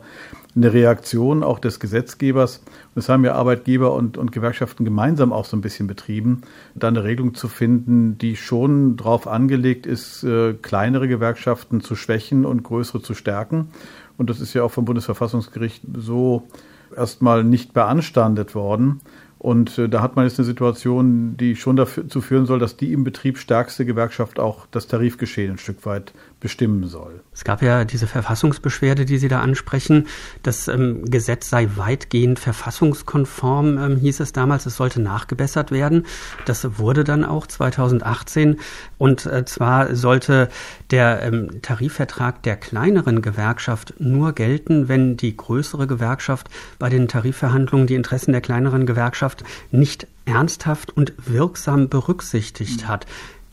eine 0.54 0.72
Reaktion 0.72 1.42
auch 1.42 1.58
des 1.58 1.80
Gesetzgebers. 1.80 2.58
Und 2.58 2.96
das 2.96 3.10
haben 3.10 3.24
ja 3.26 3.34
Arbeitgeber 3.34 3.92
und, 3.92 4.16
und 4.16 4.32
Gewerkschaften 4.32 4.84
gemeinsam 4.84 5.32
auch 5.34 5.44
so 5.44 5.56
ein 5.56 5.60
bisschen 5.60 5.86
betrieben, 5.86 6.42
da 6.74 6.88
eine 6.88 7.04
Regelung 7.04 7.34
zu 7.34 7.48
finden, 7.48 8.16
die 8.16 8.36
schon 8.36 8.96
darauf 8.96 9.26
angelegt 9.26 9.86
ist, 9.86 10.24
äh, 10.24 10.54
kleinere 10.54 11.08
Gewerkschaften 11.08 11.82
zu 11.82 11.94
schwächen 11.94 12.46
und 12.46 12.62
größere 12.62 13.02
zu 13.02 13.12
stärken. 13.12 13.68
Und 14.16 14.30
das 14.30 14.40
ist 14.40 14.54
ja 14.54 14.62
auch 14.62 14.70
vom 14.70 14.86
Bundesverfassungsgericht 14.86 15.82
so 15.94 16.48
erstmal 16.96 17.44
nicht 17.44 17.74
beanstandet 17.74 18.54
worden. 18.54 19.00
Und 19.38 19.76
äh, 19.78 19.88
da 19.88 20.00
hat 20.00 20.16
man 20.16 20.24
jetzt 20.24 20.38
eine 20.38 20.46
Situation, 20.46 21.36
die 21.36 21.56
schon 21.56 21.76
dazu 21.76 22.20
führen 22.20 22.46
soll, 22.46 22.58
dass 22.58 22.76
die 22.76 22.92
im 22.92 23.04
Betrieb 23.04 23.38
stärkste 23.38 23.84
Gewerkschaft 23.84 24.38
auch 24.38 24.66
das 24.70 24.86
Tarifgeschehen 24.86 25.52
ein 25.52 25.58
Stück 25.58 25.84
weit 25.84 26.14
bestimmen 26.40 26.86
soll. 26.86 27.20
Es 27.32 27.44
gab 27.44 27.62
ja 27.62 27.84
diese 27.84 28.06
Verfassungsbeschwerde, 28.06 29.04
die 29.04 29.18
Sie 29.18 29.28
da 29.28 29.40
ansprechen. 29.40 30.06
Das 30.42 30.68
ähm, 30.68 31.04
Gesetz 31.04 31.50
sei 31.50 31.68
weitgehend 31.76 32.38
verfassungskonform, 32.38 33.78
ähm, 33.78 33.96
hieß 33.96 34.20
es 34.20 34.32
damals. 34.32 34.64
Es 34.64 34.76
sollte 34.76 35.00
nachgebessert 35.00 35.70
werden. 35.70 36.06
Das 36.46 36.78
wurde 36.78 37.04
dann 37.04 37.24
auch 37.24 37.46
2018. 37.46 38.58
Und 38.96 39.26
äh, 39.26 39.44
zwar 39.44 39.94
sollte 39.94 40.48
der 40.90 41.22
ähm, 41.22 41.62
Tarifvertrag 41.62 42.42
der 42.42 42.56
kleineren 42.56 43.22
Gewerkschaft 43.22 43.94
nur 43.98 44.32
gelten, 44.32 44.88
wenn 44.88 45.16
die 45.16 45.36
größere 45.36 45.86
Gewerkschaft 45.86 46.48
bei 46.78 46.88
den 46.88 47.08
Tarifverhandlungen 47.08 47.86
die 47.86 47.94
Interessen 47.94 48.32
der 48.32 48.40
kleineren 48.40 48.86
Gewerkschaft 48.86 49.25
nicht 49.70 50.06
ernsthaft 50.24 50.96
und 50.96 51.12
wirksam 51.16 51.88
berücksichtigt 51.88 52.86
hat. 52.88 53.06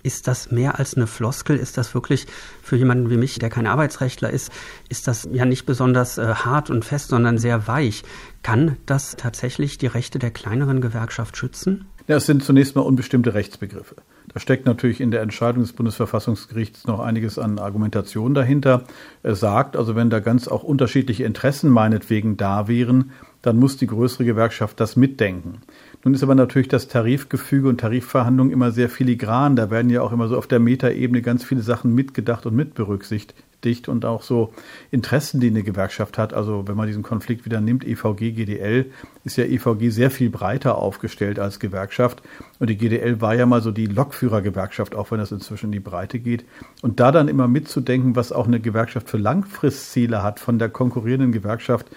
Ist 0.03 0.27
das 0.27 0.51
mehr 0.51 0.79
als 0.79 0.95
eine 0.95 1.07
Floskel? 1.07 1.55
Ist 1.55 1.77
das 1.77 1.93
wirklich 1.93 2.27
für 2.61 2.75
jemanden 2.75 3.09
wie 3.09 3.15
mich, 3.15 3.39
der 3.39 3.49
kein 3.49 3.65
Arbeitsrechtler 3.65 4.29
ist, 4.29 4.51
ist 4.89 5.07
das 5.07 5.29
ja 5.31 5.45
nicht 5.45 5.65
besonders 5.65 6.17
äh, 6.17 6.33
hart 6.33 6.69
und 6.69 6.83
fest, 6.83 7.09
sondern 7.09 7.37
sehr 7.37 7.67
weich. 7.67 8.03
Kann 8.41 8.75
das 8.85 9.15
tatsächlich 9.15 9.77
die 9.77 9.87
Rechte 9.87 10.19
der 10.19 10.31
kleineren 10.31 10.81
Gewerkschaft 10.81 11.37
schützen? 11.37 11.85
Ja, 12.07 12.17
es 12.17 12.25
sind 12.25 12.43
zunächst 12.43 12.75
mal 12.75 12.81
unbestimmte 12.81 13.33
Rechtsbegriffe. 13.33 13.95
Da 14.33 14.41
steckt 14.41 14.65
natürlich 14.65 14.99
in 14.99 15.11
der 15.11 15.21
Entscheidung 15.21 15.61
des 15.61 15.71
Bundesverfassungsgerichts 15.71 16.85
noch 16.85 16.99
einiges 16.99 17.39
an 17.39 17.59
Argumentation 17.59 18.33
dahinter. 18.33 18.83
Er 19.21 19.35
sagt, 19.35 19.77
also 19.77 19.95
wenn 19.95 20.09
da 20.09 20.19
ganz 20.19 20.49
auch 20.49 20.63
unterschiedliche 20.63 21.23
Interessen 21.23 21.69
meinetwegen 21.69 22.35
da 22.35 22.67
wären, 22.67 23.11
dann 23.43 23.59
muss 23.59 23.77
die 23.77 23.87
größere 23.87 24.25
Gewerkschaft 24.25 24.79
das 24.79 24.95
mitdenken. 24.95 25.59
Nun 26.03 26.15
ist 26.15 26.23
aber 26.23 26.33
natürlich 26.33 26.69
das 26.69 26.87
Tarifgefüge 26.87 27.67
und 27.67 27.79
Tarifverhandlungen 27.79 28.51
immer 28.51 28.71
sehr 28.71 28.89
filigran. 28.89 29.55
Da 29.55 29.69
werden 29.69 29.91
ja 29.91 30.01
auch 30.01 30.11
immer 30.11 30.27
so 30.27 30.37
auf 30.37 30.47
der 30.47 30.59
Metaebene 30.59 31.21
ganz 31.21 31.43
viele 31.43 31.61
Sachen 31.61 31.93
mitgedacht 31.93 32.45
und 32.45 32.55
mitberücksichtigt 32.55 33.43
und 33.87 34.05
auch 34.05 34.21
so 34.21 34.53
Interessen, 34.91 35.39
die 35.39 35.47
eine 35.47 35.63
Gewerkschaft 35.63 36.17
hat. 36.17 36.33
Also 36.33 36.67
wenn 36.67 36.75
man 36.75 36.87
diesen 36.87 37.03
Konflikt 37.03 37.45
wieder 37.45 37.61
nimmt, 37.61 37.85
EVG, 37.85 38.31
GDL, 38.31 38.91
ist 39.23 39.37
ja 39.37 39.45
EVG 39.45 39.89
sehr 39.89 40.11
viel 40.11 40.29
breiter 40.29 40.77
aufgestellt 40.77 41.39
als 41.39 41.59
Gewerkschaft. 41.59 42.21
Und 42.59 42.69
die 42.69 42.77
GDL 42.77 43.21
war 43.21 43.35
ja 43.35 43.45
mal 43.45 43.61
so 43.61 43.71
die 43.71 43.87
Lokführergewerkschaft, 43.87 44.95
auch 44.95 45.11
wenn 45.11 45.19
das 45.19 45.31
inzwischen 45.31 45.67
in 45.67 45.71
die 45.73 45.79
Breite 45.79 46.19
geht. 46.19 46.45
Und 46.81 46.99
da 46.99 47.11
dann 47.11 47.27
immer 47.27 47.47
mitzudenken, 47.47 48.15
was 48.15 48.31
auch 48.31 48.47
eine 48.47 48.59
Gewerkschaft 48.59 49.09
für 49.09 49.17
Langfristziele 49.17 50.23
hat 50.23 50.39
von 50.39 50.59
der 50.59 50.69
konkurrierenden 50.69 51.31
Gewerkschaft, 51.31 51.87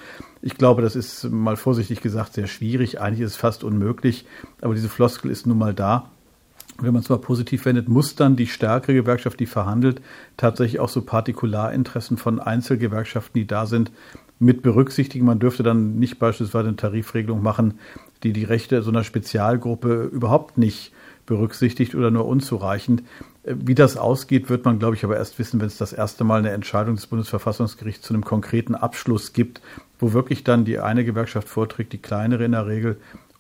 ich 0.42 0.56
glaube, 0.56 0.82
das 0.82 0.94
ist 0.94 1.24
mal 1.30 1.56
vorsichtig 1.56 2.02
gesagt 2.02 2.34
sehr 2.34 2.46
schwierig. 2.46 3.00
Eigentlich 3.00 3.20
ist 3.20 3.32
es 3.32 3.36
fast 3.36 3.64
unmöglich. 3.64 4.26
Aber 4.60 4.74
diese 4.74 4.88
Floskel 4.88 5.30
ist 5.30 5.46
nun 5.46 5.58
mal 5.58 5.74
da. 5.74 6.10
Wenn 6.80 6.92
man 6.92 7.02
es 7.02 7.08
mal 7.08 7.18
positiv 7.18 7.64
wendet, 7.64 7.88
muss 7.88 8.14
dann 8.14 8.36
die 8.36 8.46
stärkere 8.46 8.94
Gewerkschaft, 8.94 9.40
die 9.40 9.46
verhandelt, 9.46 10.00
tatsächlich 10.36 10.80
auch 10.80 10.88
so 10.88 11.02
Partikularinteressen 11.02 12.16
von 12.16 12.40
Einzelgewerkschaften, 12.40 13.40
die 13.40 13.46
da 13.46 13.66
sind, 13.66 13.90
mit 14.38 14.62
berücksichtigen. 14.62 15.24
Man 15.24 15.38
dürfte 15.38 15.62
dann 15.62 15.98
nicht 15.98 16.18
beispielsweise 16.18 16.68
eine 16.68 16.76
Tarifregelung 16.76 17.42
machen, 17.42 17.78
die 18.22 18.32
die 18.32 18.44
Rechte 18.44 18.82
so 18.82 18.90
einer 18.90 19.04
Spezialgruppe 19.04 20.04
überhaupt 20.04 20.58
nicht 20.58 20.92
berücksichtigt 21.24 21.94
oder 21.94 22.10
nur 22.10 22.26
unzureichend. 22.26 23.02
Wie 23.44 23.74
das 23.74 23.96
ausgeht, 23.96 24.48
wird 24.48 24.64
man, 24.64 24.78
glaube 24.78 24.96
ich, 24.96 25.04
aber 25.04 25.16
erst 25.16 25.38
wissen, 25.38 25.60
wenn 25.60 25.66
es 25.66 25.78
das 25.78 25.92
erste 25.92 26.24
Mal 26.24 26.38
eine 26.38 26.50
Entscheidung 26.50 26.96
des 26.96 27.06
Bundesverfassungsgerichts 27.06 28.06
zu 28.06 28.14
einem 28.14 28.24
konkreten 28.24 28.74
Abschluss 28.74 29.32
gibt, 29.32 29.60
wo 29.98 30.12
wirklich 30.12 30.44
dann 30.44 30.64
die 30.64 30.78
eine 30.78 31.04
Gewerkschaft 31.04 31.48
vorträgt, 31.48 31.92
die 31.92 31.98
kleinere 31.98 32.44
in 32.44 32.52
der 32.52 32.66
Regel. 32.66 32.96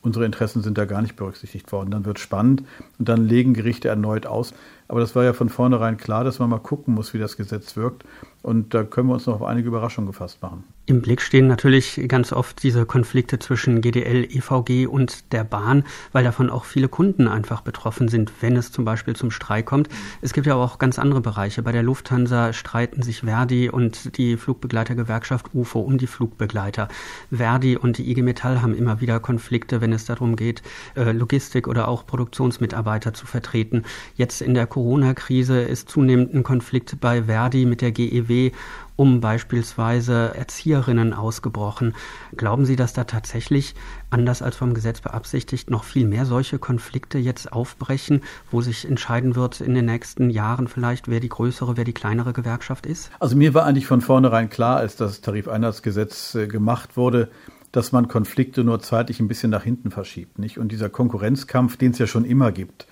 Unsere 0.06 0.24
Interessen 0.24 0.62
sind 0.62 0.78
da 0.78 0.84
gar 0.84 1.02
nicht 1.02 1.16
berücksichtigt 1.16 1.72
worden. 1.72 1.90
Dann 1.90 2.04
wird 2.04 2.20
spannend 2.20 2.62
und 2.96 3.08
dann 3.08 3.26
legen 3.26 3.54
Gerichte 3.54 3.88
erneut 3.88 4.24
aus. 4.24 4.54
Aber 4.88 5.00
das 5.00 5.14
war 5.16 5.24
ja 5.24 5.32
von 5.32 5.48
vornherein 5.48 5.96
klar, 5.96 6.24
dass 6.24 6.38
man 6.38 6.50
mal 6.50 6.58
gucken 6.58 6.94
muss, 6.94 7.12
wie 7.14 7.18
das 7.18 7.36
Gesetz 7.36 7.76
wirkt. 7.76 8.04
Und 8.42 8.74
da 8.74 8.84
können 8.84 9.08
wir 9.08 9.14
uns 9.14 9.26
noch 9.26 9.34
auf 9.34 9.42
einige 9.42 9.66
Überraschungen 9.68 10.06
gefasst 10.06 10.40
machen. 10.40 10.62
Im 10.88 11.02
Blick 11.02 11.20
stehen 11.20 11.48
natürlich 11.48 12.00
ganz 12.06 12.32
oft 12.32 12.62
diese 12.62 12.86
Konflikte 12.86 13.40
zwischen 13.40 13.80
GDL, 13.80 14.22
EVG 14.22 14.86
und 14.86 15.32
der 15.32 15.42
Bahn, 15.42 15.82
weil 16.12 16.22
davon 16.22 16.48
auch 16.48 16.64
viele 16.64 16.86
Kunden 16.86 17.26
einfach 17.26 17.62
betroffen 17.62 18.06
sind, 18.06 18.30
wenn 18.40 18.56
es 18.56 18.70
zum 18.70 18.84
Beispiel 18.84 19.16
zum 19.16 19.32
Streik 19.32 19.66
kommt. 19.66 19.88
Es 20.22 20.32
gibt 20.32 20.46
ja 20.46 20.54
auch 20.54 20.78
ganz 20.78 21.00
andere 21.00 21.20
Bereiche. 21.20 21.64
Bei 21.64 21.72
der 21.72 21.82
Lufthansa 21.82 22.52
streiten 22.52 23.02
sich 23.02 23.22
Verdi 23.22 23.68
und 23.68 24.16
die 24.16 24.36
Flugbegleitergewerkschaft 24.36 25.52
UFO 25.52 25.80
um 25.80 25.98
die 25.98 26.06
Flugbegleiter. 26.06 26.86
Verdi 27.32 27.76
und 27.76 27.98
die 27.98 28.08
IG 28.08 28.22
Metall 28.22 28.62
haben 28.62 28.76
immer 28.76 29.00
wieder 29.00 29.18
Konflikte, 29.18 29.80
wenn 29.80 29.92
es 29.92 30.04
darum 30.04 30.36
geht, 30.36 30.62
äh, 30.94 31.10
Logistik 31.10 31.66
oder 31.66 31.88
auch 31.88 32.06
Produktionsmitarbeiter 32.06 33.12
zu 33.12 33.26
vertreten. 33.26 33.82
Jetzt 34.14 34.40
in 34.40 34.54
der 34.54 34.68
Corona-Krise 34.76 35.62
ist 35.62 35.88
zunehmend 35.88 36.34
ein 36.34 36.42
Konflikt 36.42 37.00
bei 37.00 37.22
Verdi 37.22 37.64
mit 37.64 37.80
der 37.80 37.92
GEW 37.92 38.50
um 38.94 39.22
beispielsweise 39.22 40.34
Erzieherinnen 40.34 41.14
ausgebrochen. 41.14 41.94
Glauben 42.36 42.66
Sie, 42.66 42.76
dass 42.76 42.92
da 42.92 43.04
tatsächlich, 43.04 43.74
anders 44.10 44.42
als 44.42 44.56
vom 44.56 44.74
Gesetz 44.74 45.00
beabsichtigt, 45.00 45.70
noch 45.70 45.84
viel 45.84 46.06
mehr 46.06 46.26
solche 46.26 46.58
Konflikte 46.58 47.16
jetzt 47.16 47.54
aufbrechen, 47.54 48.20
wo 48.50 48.60
sich 48.60 48.86
entscheiden 48.86 49.34
wird 49.34 49.62
in 49.62 49.72
den 49.72 49.86
nächsten 49.86 50.28
Jahren 50.28 50.68
vielleicht, 50.68 51.08
wer 51.08 51.20
die 51.20 51.30
größere, 51.30 51.78
wer 51.78 51.84
die 51.84 51.94
kleinere 51.94 52.34
Gewerkschaft 52.34 52.84
ist? 52.84 53.10
Also 53.18 53.34
mir 53.34 53.54
war 53.54 53.64
eigentlich 53.64 53.86
von 53.86 54.02
vornherein 54.02 54.50
klar, 54.50 54.76
als 54.76 54.96
das 54.96 55.22
Tarifeinheitsgesetz 55.22 56.34
äh, 56.34 56.48
gemacht 56.48 56.98
wurde, 56.98 57.30
dass 57.72 57.92
man 57.92 58.08
Konflikte 58.08 58.62
nur 58.62 58.80
zeitlich 58.80 59.20
ein 59.20 59.28
bisschen 59.28 59.50
nach 59.50 59.62
hinten 59.62 59.90
verschiebt. 59.90 60.38
Nicht? 60.38 60.58
Und 60.58 60.70
dieser 60.70 60.90
Konkurrenzkampf, 60.90 61.78
den 61.78 61.92
es 61.92 61.98
ja 61.98 62.06
schon 62.06 62.26
immer 62.26 62.52
gibt, 62.52 62.86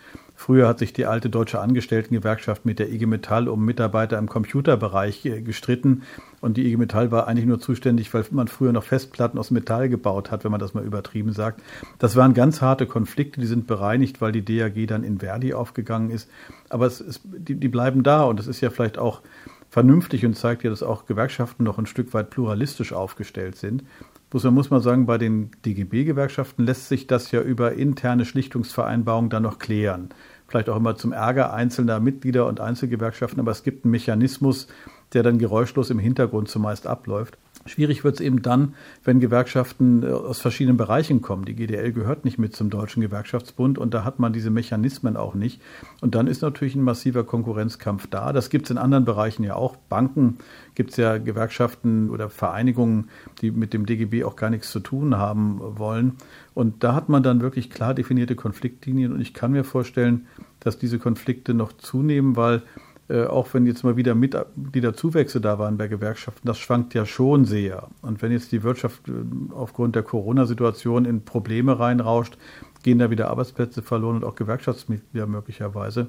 Früher 0.44 0.68
hat 0.68 0.78
sich 0.78 0.92
die 0.92 1.06
alte 1.06 1.30
deutsche 1.30 1.58
Angestelltengewerkschaft 1.58 2.66
mit 2.66 2.78
der 2.78 2.92
IG 2.92 3.06
Metall 3.06 3.48
um 3.48 3.64
Mitarbeiter 3.64 4.18
im 4.18 4.28
Computerbereich 4.28 5.24
äh, 5.24 5.40
gestritten. 5.40 6.02
Und 6.42 6.58
die 6.58 6.66
IG 6.66 6.76
Metall 6.76 7.10
war 7.10 7.26
eigentlich 7.26 7.46
nur 7.46 7.60
zuständig, 7.60 8.12
weil 8.12 8.26
man 8.30 8.48
früher 8.48 8.70
noch 8.70 8.84
Festplatten 8.84 9.38
aus 9.38 9.50
Metall 9.50 9.88
gebaut 9.88 10.30
hat, 10.30 10.44
wenn 10.44 10.50
man 10.50 10.60
das 10.60 10.74
mal 10.74 10.84
übertrieben 10.84 11.32
sagt. 11.32 11.62
Das 11.98 12.14
waren 12.14 12.34
ganz 12.34 12.60
harte 12.60 12.84
Konflikte, 12.84 13.40
die 13.40 13.46
sind 13.46 13.66
bereinigt, 13.66 14.20
weil 14.20 14.32
die 14.32 14.44
DAG 14.44 14.86
dann 14.86 15.02
in 15.02 15.20
Verdi 15.20 15.54
aufgegangen 15.54 16.10
ist. 16.10 16.28
Aber 16.68 16.84
es 16.84 17.00
ist, 17.00 17.22
die, 17.24 17.54
die 17.54 17.68
bleiben 17.68 18.02
da 18.02 18.24
und 18.24 18.38
das 18.38 18.46
ist 18.46 18.60
ja 18.60 18.68
vielleicht 18.68 18.98
auch 18.98 19.22
vernünftig 19.70 20.26
und 20.26 20.36
zeigt 20.36 20.62
ja, 20.62 20.68
dass 20.68 20.82
auch 20.82 21.06
Gewerkschaften 21.06 21.64
noch 21.64 21.78
ein 21.78 21.86
Stück 21.86 22.12
weit 22.12 22.28
pluralistisch 22.28 22.92
aufgestellt 22.92 23.56
sind. 23.56 23.82
Bloß 24.28 24.44
man 24.44 24.54
muss 24.54 24.68
man 24.68 24.82
sagen, 24.82 25.06
bei 25.06 25.16
den 25.16 25.52
DGB-Gewerkschaften 25.64 26.64
lässt 26.64 26.88
sich 26.88 27.06
das 27.06 27.30
ja 27.30 27.40
über 27.40 27.72
interne 27.72 28.24
Schlichtungsvereinbarungen 28.24 29.30
dann 29.30 29.44
noch 29.44 29.58
klären. 29.58 30.10
Vielleicht 30.48 30.68
auch 30.68 30.76
immer 30.76 30.96
zum 30.96 31.12
Ärger 31.12 31.52
einzelner 31.52 32.00
Mitglieder 32.00 32.46
und 32.46 32.60
Einzelgewerkschaften, 32.60 33.40
aber 33.40 33.50
es 33.50 33.62
gibt 33.62 33.84
einen 33.84 33.92
Mechanismus, 33.92 34.68
der 35.12 35.22
dann 35.22 35.38
geräuschlos 35.38 35.90
im 35.90 35.98
Hintergrund 35.98 36.48
zumeist 36.48 36.86
abläuft. 36.86 37.38
Schwierig 37.66 38.04
wird 38.04 38.16
es 38.16 38.20
eben 38.20 38.42
dann, 38.42 38.74
wenn 39.04 39.20
Gewerkschaften 39.20 40.02
äh, 40.02 40.06
aus 40.06 40.40
verschiedenen 40.40 40.76
Bereichen 40.76 41.22
kommen. 41.22 41.44
Die 41.44 41.54
GDL 41.54 41.92
gehört 41.92 42.24
nicht 42.24 42.38
mit 42.38 42.54
zum 42.54 42.70
Deutschen 42.70 43.00
Gewerkschaftsbund 43.00 43.78
und 43.78 43.94
da 43.94 44.04
hat 44.04 44.18
man 44.18 44.32
diese 44.32 44.50
Mechanismen 44.50 45.16
auch 45.16 45.34
nicht. 45.34 45.60
Und 46.00 46.14
dann 46.14 46.26
ist 46.26 46.42
natürlich 46.42 46.74
ein 46.74 46.82
massiver 46.82 47.24
Konkurrenzkampf 47.24 48.06
da. 48.08 48.32
Das 48.32 48.50
gibt 48.50 48.66
es 48.66 48.70
in 48.70 48.78
anderen 48.78 49.04
Bereichen 49.04 49.44
ja 49.44 49.54
auch. 49.56 49.76
Banken 49.76 50.38
gibt 50.74 50.90
es 50.90 50.96
ja 50.96 51.18
Gewerkschaften 51.18 52.10
oder 52.10 52.28
Vereinigungen, 52.28 53.08
die 53.40 53.50
mit 53.50 53.72
dem 53.72 53.86
DGB 53.86 54.24
auch 54.24 54.36
gar 54.36 54.50
nichts 54.50 54.70
zu 54.70 54.80
tun 54.80 55.16
haben 55.16 55.60
wollen. 55.60 56.16
Und 56.52 56.84
da 56.84 56.94
hat 56.94 57.08
man 57.08 57.22
dann 57.22 57.40
wirklich 57.40 57.70
klar 57.70 57.94
definierte 57.94 58.36
Konfliktlinien. 58.36 59.12
Und 59.12 59.20
ich 59.20 59.34
kann 59.34 59.52
mir 59.52 59.64
vorstellen, 59.64 60.26
dass 60.60 60.78
diese 60.78 60.98
Konflikte 60.98 61.54
noch 61.54 61.72
zunehmen, 61.72 62.36
weil 62.36 62.62
äh, 63.08 63.24
auch 63.24 63.52
wenn 63.52 63.66
jetzt 63.66 63.84
mal 63.84 63.96
wieder 63.96 64.14
Mitgliederzuwächse 64.14 65.40
da 65.40 65.58
waren 65.58 65.76
bei 65.76 65.88
Gewerkschaften, 65.88 66.46
das 66.46 66.58
schwankt 66.58 66.94
ja 66.94 67.04
schon 67.04 67.44
sehr. 67.44 67.88
Und 68.00 68.22
wenn 68.22 68.32
jetzt 68.32 68.52
die 68.52 68.62
Wirtschaft 68.62 69.08
äh, 69.08 69.12
aufgrund 69.54 69.94
der 69.94 70.02
Corona-Situation 70.02 71.04
in 71.04 71.24
Probleme 71.24 71.78
reinrauscht, 71.78 72.38
gehen 72.82 72.98
da 72.98 73.10
wieder 73.10 73.28
Arbeitsplätze 73.28 73.82
verloren 73.82 74.16
und 74.16 74.24
auch 74.24 74.34
Gewerkschaftsmitglieder 74.34 75.26
möglicherweise. 75.26 76.08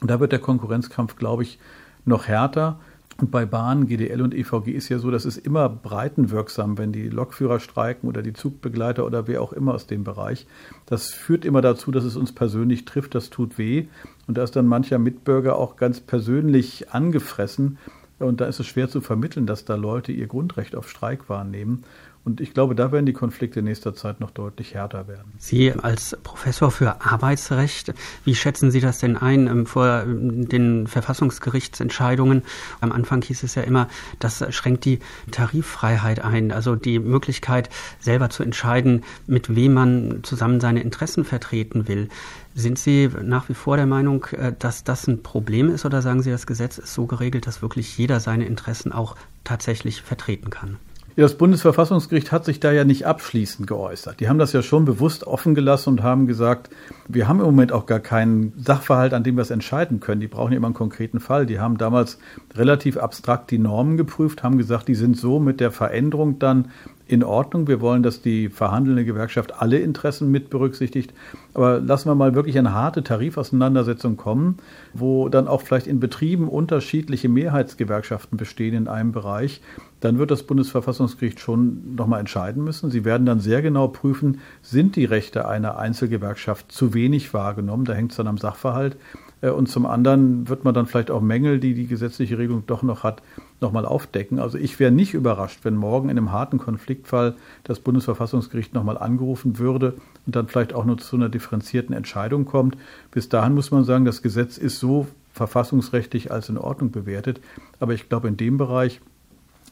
Und 0.00 0.10
da 0.10 0.20
wird 0.20 0.32
der 0.32 0.38
Konkurrenzkampf, 0.38 1.16
glaube 1.16 1.42
ich, 1.42 1.58
noch 2.04 2.26
härter. 2.26 2.78
Und 3.18 3.30
bei 3.30 3.44
Bahn, 3.44 3.86
GDL 3.86 4.22
und 4.22 4.34
EVG 4.34 4.72
ist 4.72 4.88
ja 4.88 4.98
so, 4.98 5.10
das 5.10 5.26
ist 5.26 5.36
immer 5.36 5.68
breitenwirksam, 5.68 6.78
wenn 6.78 6.92
die 6.92 7.08
Lokführer 7.08 7.60
streiken 7.60 8.08
oder 8.08 8.22
die 8.22 8.32
Zugbegleiter 8.32 9.04
oder 9.04 9.28
wer 9.28 9.42
auch 9.42 9.52
immer 9.52 9.74
aus 9.74 9.86
dem 9.86 10.02
Bereich. 10.02 10.46
Das 10.86 11.10
führt 11.10 11.44
immer 11.44 11.60
dazu, 11.60 11.90
dass 11.90 12.04
es 12.04 12.16
uns 12.16 12.32
persönlich 12.32 12.84
trifft, 12.84 13.14
das 13.14 13.30
tut 13.30 13.58
weh. 13.58 13.86
Und 14.26 14.38
da 14.38 14.42
ist 14.42 14.56
dann 14.56 14.66
mancher 14.66 14.98
Mitbürger 14.98 15.56
auch 15.56 15.76
ganz 15.76 16.00
persönlich 16.00 16.90
angefressen. 16.90 17.78
Und 18.18 18.40
da 18.40 18.46
ist 18.46 18.60
es 18.60 18.66
schwer 18.66 18.88
zu 18.88 19.00
vermitteln, 19.00 19.46
dass 19.46 19.64
da 19.64 19.74
Leute 19.74 20.12
ihr 20.12 20.26
Grundrecht 20.26 20.74
auf 20.76 20.88
Streik 20.88 21.28
wahrnehmen. 21.28 21.84
Und 22.24 22.40
ich 22.40 22.54
glaube, 22.54 22.76
da 22.76 22.92
werden 22.92 23.04
die 23.04 23.12
Konflikte 23.12 23.58
in 23.58 23.64
nächster 23.64 23.96
Zeit 23.96 24.20
noch 24.20 24.30
deutlich 24.30 24.74
härter 24.74 25.08
werden. 25.08 25.32
Sie 25.38 25.72
als 25.72 26.16
Professor 26.22 26.70
für 26.70 27.04
Arbeitsrecht, 27.04 27.94
wie 28.24 28.36
schätzen 28.36 28.70
Sie 28.70 28.80
das 28.80 28.98
denn 29.00 29.16
ein 29.16 29.48
ähm, 29.48 29.66
vor 29.66 30.04
ähm, 30.04 30.48
den 30.48 30.86
Verfassungsgerichtsentscheidungen? 30.86 32.42
Am 32.80 32.92
Anfang 32.92 33.22
hieß 33.22 33.42
es 33.42 33.56
ja 33.56 33.62
immer, 33.62 33.88
das 34.20 34.44
schränkt 34.54 34.84
die 34.84 35.00
Tariffreiheit 35.32 36.20
ein, 36.24 36.52
also 36.52 36.76
die 36.76 37.00
Möglichkeit, 37.00 37.70
selber 37.98 38.30
zu 38.30 38.44
entscheiden, 38.44 39.02
mit 39.26 39.56
wem 39.56 39.74
man 39.74 40.20
zusammen 40.22 40.60
seine 40.60 40.80
Interessen 40.80 41.24
vertreten 41.24 41.88
will. 41.88 42.08
Sind 42.54 42.78
Sie 42.78 43.10
nach 43.20 43.48
wie 43.48 43.54
vor 43.54 43.76
der 43.76 43.86
Meinung, 43.86 44.26
äh, 44.26 44.52
dass 44.56 44.84
das 44.84 45.08
ein 45.08 45.24
Problem 45.24 45.70
ist 45.70 45.84
oder 45.84 46.02
sagen 46.02 46.22
Sie, 46.22 46.30
das 46.30 46.46
Gesetz 46.46 46.78
ist 46.78 46.94
so 46.94 47.06
geregelt, 47.06 47.48
dass 47.48 47.62
wirklich 47.62 47.98
jeder 47.98 48.20
seine 48.20 48.46
Interessen 48.46 48.92
auch 48.92 49.16
tatsächlich 49.42 50.02
vertreten 50.02 50.50
kann? 50.50 50.76
Ja, 51.14 51.24
das 51.24 51.34
Bundesverfassungsgericht 51.34 52.32
hat 52.32 52.46
sich 52.46 52.58
da 52.58 52.72
ja 52.72 52.84
nicht 52.84 53.06
abschließend 53.06 53.66
geäußert. 53.66 54.18
Die 54.20 54.30
haben 54.30 54.38
das 54.38 54.54
ja 54.54 54.62
schon 54.62 54.86
bewusst 54.86 55.26
offen 55.26 55.54
gelassen 55.54 55.90
und 55.90 56.02
haben 56.02 56.26
gesagt, 56.26 56.70
wir 57.06 57.28
haben 57.28 57.40
im 57.40 57.44
Moment 57.44 57.70
auch 57.70 57.84
gar 57.84 58.00
keinen 58.00 58.54
Sachverhalt, 58.56 59.12
an 59.12 59.22
dem 59.22 59.36
wir 59.36 59.42
es 59.42 59.50
entscheiden 59.50 60.00
können. 60.00 60.22
Die 60.22 60.28
brauchen 60.28 60.52
ja 60.52 60.56
immer 60.56 60.68
einen 60.68 60.74
konkreten 60.74 61.20
Fall. 61.20 61.44
Die 61.44 61.60
haben 61.60 61.76
damals 61.76 62.18
relativ 62.54 62.96
abstrakt 62.96 63.50
die 63.50 63.58
Normen 63.58 63.98
geprüft, 63.98 64.42
haben 64.42 64.56
gesagt, 64.56 64.88
die 64.88 64.94
sind 64.94 65.18
so 65.18 65.38
mit 65.38 65.60
der 65.60 65.70
Veränderung 65.70 66.38
dann 66.38 66.70
in 67.06 67.24
Ordnung. 67.24 67.68
Wir 67.68 67.80
wollen, 67.80 68.02
dass 68.02 68.22
die 68.22 68.48
verhandelnde 68.48 69.04
Gewerkschaft 69.04 69.60
alle 69.60 69.78
Interessen 69.78 70.30
mit 70.30 70.50
berücksichtigt. 70.50 71.12
Aber 71.54 71.80
lassen 71.80 72.08
wir 72.08 72.14
mal 72.14 72.34
wirklich 72.34 72.58
eine 72.58 72.72
harte 72.72 73.02
Tarifauseinandersetzung 73.02 74.16
kommen, 74.16 74.58
wo 74.94 75.28
dann 75.28 75.48
auch 75.48 75.62
vielleicht 75.62 75.86
in 75.86 76.00
Betrieben 76.00 76.48
unterschiedliche 76.48 77.28
Mehrheitsgewerkschaften 77.28 78.38
bestehen 78.38 78.74
in 78.74 78.88
einem 78.88 79.12
Bereich. 79.12 79.60
Dann 80.00 80.18
wird 80.18 80.30
das 80.30 80.42
Bundesverfassungsgericht 80.42 81.40
schon 81.40 81.94
nochmal 81.94 82.20
entscheiden 82.20 82.64
müssen. 82.64 82.90
Sie 82.90 83.04
werden 83.04 83.26
dann 83.26 83.40
sehr 83.40 83.62
genau 83.62 83.88
prüfen, 83.88 84.40
sind 84.62 84.96
die 84.96 85.04
Rechte 85.04 85.46
einer 85.46 85.78
Einzelgewerkschaft 85.78 86.72
zu 86.72 86.94
wenig 86.94 87.34
wahrgenommen. 87.34 87.84
Da 87.84 87.92
hängt 87.92 88.12
es 88.12 88.16
dann 88.16 88.26
am 88.26 88.38
Sachverhalt. 88.38 88.96
Äh, 89.42 89.50
und 89.50 89.68
zum 89.68 89.84
anderen 89.84 90.48
wird 90.48 90.64
man 90.64 90.72
dann 90.72 90.86
vielleicht 90.86 91.10
auch 91.10 91.20
Mängel, 91.20 91.60
die 91.60 91.74
die 91.74 91.86
gesetzliche 91.86 92.38
Regelung 92.38 92.64
doch 92.66 92.82
noch 92.82 93.02
hat, 93.02 93.22
nochmal 93.62 93.86
aufdecken. 93.86 94.38
Also 94.38 94.58
ich 94.58 94.78
wäre 94.78 94.92
nicht 94.92 95.14
überrascht, 95.14 95.60
wenn 95.62 95.76
morgen 95.76 96.08
in 96.08 96.18
einem 96.18 96.32
harten 96.32 96.58
Konfliktfall 96.58 97.34
das 97.64 97.80
Bundesverfassungsgericht 97.80 98.74
nochmal 98.74 98.98
angerufen 98.98 99.58
würde 99.58 99.94
und 100.26 100.36
dann 100.36 100.48
vielleicht 100.48 100.74
auch 100.74 100.84
nur 100.84 100.98
zu 100.98 101.16
einer 101.16 101.28
differenzierten 101.28 101.94
Entscheidung 101.94 102.44
kommt. 102.44 102.76
Bis 103.10 103.28
dahin 103.28 103.54
muss 103.54 103.70
man 103.70 103.84
sagen, 103.84 104.04
das 104.04 104.22
Gesetz 104.22 104.58
ist 104.58 104.78
so 104.78 105.06
verfassungsrechtlich 105.32 106.30
als 106.30 106.48
in 106.48 106.58
Ordnung 106.58 106.90
bewertet. 106.90 107.40
Aber 107.80 107.94
ich 107.94 108.08
glaube, 108.08 108.28
in 108.28 108.36
dem 108.36 108.58
Bereich 108.58 109.00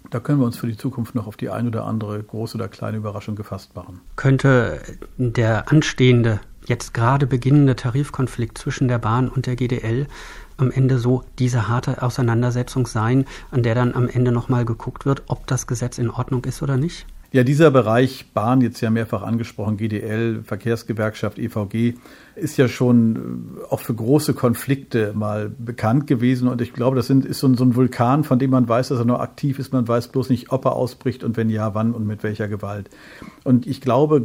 da 0.09 0.19
können 0.19 0.41
wir 0.41 0.47
uns 0.47 0.57
für 0.57 0.67
die 0.67 0.77
Zukunft 0.77 1.15
noch 1.15 1.27
auf 1.27 1.37
die 1.37 1.51
ein 1.51 1.67
oder 1.67 1.85
andere 1.85 2.23
große 2.23 2.57
oder 2.57 2.69
kleine 2.69 2.97
Überraschung 2.97 3.37
gefasst 3.37 3.77
machen. 3.77 4.01
Könnte 4.17 4.81
der 5.19 5.71
anstehende 5.71 6.41
jetzt 6.71 6.95
gerade 6.95 7.27
beginnende 7.27 7.77
Tarifkonflikt 7.77 8.57
zwischen 8.57 8.89
der 8.89 8.99
Bahn 8.99 9.29
und 9.29 9.45
der 9.45 9.57
GDL 9.57 10.07
am 10.57 10.71
Ende 10.71 10.99
so 10.99 11.25
diese 11.39 11.69
harte 11.69 12.03
Auseinandersetzung 12.03 12.87
sein, 12.87 13.27
an 13.51 13.63
der 13.63 13.75
dann 13.75 13.95
am 13.95 14.09
Ende 14.09 14.33
nochmal 14.33 14.65
geguckt 14.65 15.05
wird, 15.05 15.25
ob 15.27 15.47
das 15.47 15.67
Gesetz 15.67 15.99
in 15.99 16.11
Ordnung 16.11 16.45
ist 16.45 16.63
oder 16.63 16.77
nicht? 16.77 17.07
Ja, 17.33 17.45
dieser 17.45 17.71
Bereich 17.71 18.33
Bahn, 18.35 18.61
jetzt 18.61 18.81
ja 18.81 18.91
mehrfach 18.91 19.23
angesprochen, 19.23 19.77
GDL, 19.77 20.43
Verkehrsgewerkschaft, 20.43 21.39
EVG, 21.39 21.95
ist 22.35 22.57
ja 22.57 22.67
schon 22.67 23.59
äh, 23.61 23.73
auch 23.73 23.79
für 23.79 23.95
große 23.95 24.35
Konflikte 24.35 25.13
mal 25.15 25.49
bekannt 25.49 26.09
gewesen. 26.09 26.49
Und 26.49 26.61
ich 26.61 26.73
glaube, 26.73 26.97
das 26.97 27.07
sind, 27.07 27.25
ist 27.25 27.39
so 27.39 27.47
ein, 27.47 27.57
so 27.57 27.63
ein 27.63 27.77
Vulkan, 27.77 28.25
von 28.25 28.41
dem 28.41 28.51
man 28.51 28.69
weiß, 28.69 28.89
dass 28.89 28.99
er 28.99 29.05
noch 29.05 29.21
aktiv 29.21 29.61
ist. 29.61 29.73
Man 29.73 29.87
weiß 29.87 30.09
bloß 30.09 30.29
nicht, 30.29 30.51
ob 30.51 30.65
er 30.65 30.73
ausbricht 30.73 31.23
und 31.23 31.37
wenn 31.37 31.51
ja, 31.51 31.73
wann 31.73 31.93
und 31.93 32.05
mit 32.05 32.25
welcher 32.25 32.49
Gewalt. 32.49 32.91
Und 33.45 33.65
ich 33.69 33.81
glaube, 33.81 34.23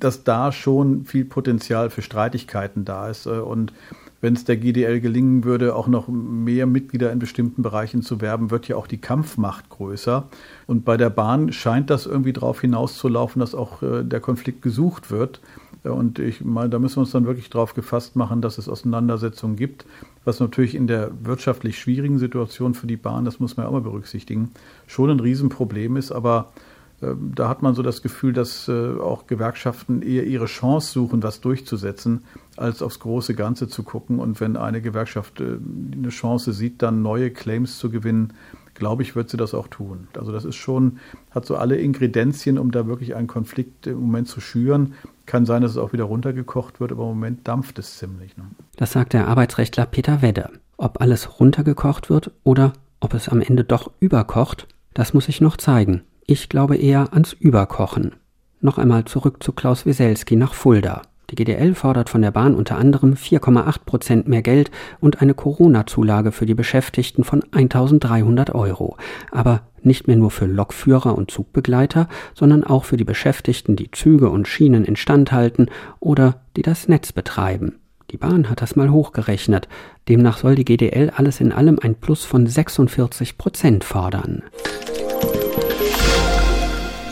dass 0.00 0.24
da 0.24 0.52
schon 0.52 1.04
viel 1.04 1.24
Potenzial 1.24 1.90
für 1.90 2.02
Streitigkeiten 2.02 2.84
da 2.84 3.08
ist. 3.08 3.26
Äh, 3.26 3.30
und 3.30 3.72
wenn 4.20 4.34
es 4.34 4.44
der 4.44 4.56
GDL 4.56 5.00
gelingen 5.00 5.44
würde, 5.44 5.76
auch 5.76 5.86
noch 5.86 6.08
mehr 6.08 6.66
Mitglieder 6.66 7.12
in 7.12 7.20
bestimmten 7.20 7.62
Bereichen 7.62 8.02
zu 8.02 8.20
werben, 8.20 8.50
wird 8.50 8.66
ja 8.66 8.76
auch 8.76 8.88
die 8.88 8.98
Kampfmacht 8.98 9.68
größer. 9.70 10.28
Und 10.66 10.84
bei 10.84 10.96
der 10.96 11.10
Bahn 11.10 11.52
scheint 11.52 11.88
das 11.88 12.06
irgendwie 12.06 12.32
darauf 12.32 12.60
hinauszulaufen, 12.60 13.38
dass 13.38 13.54
auch 13.54 13.82
äh, 13.82 14.02
der 14.02 14.20
Konflikt 14.20 14.62
gesucht 14.62 15.10
wird. 15.10 15.40
Äh, 15.84 15.90
und 15.90 16.18
ich 16.18 16.44
meine, 16.44 16.70
da 16.70 16.78
müssen 16.78 16.96
wir 16.96 17.02
uns 17.02 17.12
dann 17.12 17.26
wirklich 17.26 17.50
darauf 17.50 17.74
gefasst 17.74 18.16
machen, 18.16 18.42
dass 18.42 18.58
es 18.58 18.68
Auseinandersetzungen 18.68 19.54
gibt, 19.54 19.86
was 20.24 20.40
natürlich 20.40 20.74
in 20.74 20.88
der 20.88 21.12
wirtschaftlich 21.22 21.78
schwierigen 21.78 22.18
Situation 22.18 22.74
für 22.74 22.88
die 22.88 22.96
Bahn, 22.96 23.24
das 23.24 23.38
muss 23.38 23.56
man 23.56 23.64
ja 23.64 23.68
auch 23.68 23.74
mal 23.74 23.80
berücksichtigen, 23.80 24.50
schon 24.86 25.10
ein 25.10 25.20
Riesenproblem 25.20 25.96
ist. 25.96 26.10
Aber 26.10 26.52
da 27.00 27.48
hat 27.48 27.62
man 27.62 27.74
so 27.74 27.82
das 27.82 28.02
Gefühl, 28.02 28.32
dass 28.32 28.66
äh, 28.68 28.72
auch 28.98 29.28
Gewerkschaften 29.28 30.02
eher 30.02 30.26
ihre 30.26 30.46
Chance 30.46 30.92
suchen, 30.92 31.22
was 31.22 31.40
durchzusetzen, 31.40 32.24
als 32.56 32.82
aufs 32.82 32.98
große 32.98 33.34
Ganze 33.34 33.68
zu 33.68 33.84
gucken. 33.84 34.18
Und 34.18 34.40
wenn 34.40 34.56
eine 34.56 34.82
Gewerkschaft 34.82 35.40
äh, 35.40 35.58
eine 35.92 36.08
Chance 36.08 36.52
sieht, 36.52 36.82
dann 36.82 37.02
neue 37.02 37.30
Claims 37.30 37.78
zu 37.78 37.90
gewinnen, 37.90 38.32
glaube 38.74 39.02
ich, 39.02 39.14
wird 39.14 39.30
sie 39.30 39.36
das 39.36 39.54
auch 39.54 39.68
tun. 39.68 40.08
Also 40.16 40.32
das 40.32 40.44
ist 40.44 40.56
schon, 40.56 40.98
hat 41.30 41.46
so 41.46 41.56
alle 41.56 41.76
Ingredienzien, 41.76 42.58
um 42.58 42.72
da 42.72 42.86
wirklich 42.86 43.14
einen 43.14 43.28
Konflikt 43.28 43.86
im 43.86 44.00
Moment 44.00 44.26
zu 44.26 44.40
schüren. 44.40 44.94
Kann 45.26 45.46
sein, 45.46 45.62
dass 45.62 45.72
es 45.72 45.78
auch 45.78 45.92
wieder 45.92 46.04
runtergekocht 46.04 46.80
wird, 46.80 46.90
aber 46.90 47.02
im 47.02 47.10
Moment 47.10 47.46
dampft 47.46 47.78
es 47.78 47.98
ziemlich. 47.98 48.36
Ne? 48.36 48.44
Das 48.76 48.92
sagt 48.92 49.12
der 49.12 49.28
Arbeitsrechtler 49.28 49.86
Peter 49.86 50.22
Wedde. 50.22 50.50
Ob 50.76 51.00
alles 51.00 51.38
runtergekocht 51.38 52.10
wird 52.10 52.32
oder 52.42 52.72
ob 52.98 53.14
es 53.14 53.28
am 53.28 53.40
Ende 53.40 53.62
doch 53.62 53.92
überkocht, 54.00 54.66
das 54.94 55.14
muss 55.14 55.26
sich 55.26 55.40
noch 55.40 55.56
zeigen. 55.56 56.02
Ich 56.30 56.50
glaube 56.50 56.76
eher 56.76 57.14
ans 57.14 57.32
Überkochen. 57.32 58.12
Noch 58.60 58.76
einmal 58.76 59.06
zurück 59.06 59.42
zu 59.42 59.52
Klaus 59.52 59.86
Wieselski 59.86 60.36
nach 60.36 60.52
Fulda. 60.52 61.00
Die 61.30 61.36
GDL 61.36 61.74
fordert 61.74 62.10
von 62.10 62.20
der 62.20 62.32
Bahn 62.32 62.54
unter 62.54 62.76
anderem 62.76 63.14
4,8 63.14 63.86
Prozent 63.86 64.28
mehr 64.28 64.42
Geld 64.42 64.70
und 65.00 65.22
eine 65.22 65.32
Corona-Zulage 65.32 66.30
für 66.30 66.44
die 66.44 66.52
Beschäftigten 66.52 67.24
von 67.24 67.42
1300 67.52 68.54
Euro. 68.54 68.98
Aber 69.30 69.62
nicht 69.82 70.06
mehr 70.06 70.18
nur 70.18 70.30
für 70.30 70.44
Lokführer 70.44 71.16
und 71.16 71.30
Zugbegleiter, 71.30 72.10
sondern 72.34 72.62
auch 72.62 72.84
für 72.84 72.98
die 72.98 73.04
Beschäftigten, 73.04 73.74
die 73.74 73.90
Züge 73.90 74.28
und 74.28 74.46
Schienen 74.46 74.84
instand 74.84 75.32
halten 75.32 75.68
oder 75.98 76.42
die 76.58 76.62
das 76.62 76.88
Netz 76.88 77.10
betreiben. 77.10 77.76
Die 78.10 78.18
Bahn 78.18 78.50
hat 78.50 78.60
das 78.60 78.76
mal 78.76 78.90
hochgerechnet. 78.90 79.66
Demnach 80.10 80.36
soll 80.36 80.56
die 80.56 80.66
GDL 80.66 81.10
alles 81.16 81.40
in 81.40 81.52
allem 81.52 81.78
ein 81.80 81.94
Plus 81.94 82.26
von 82.26 82.46
46 82.46 83.38
Prozent 83.38 83.82
fordern. 83.82 84.42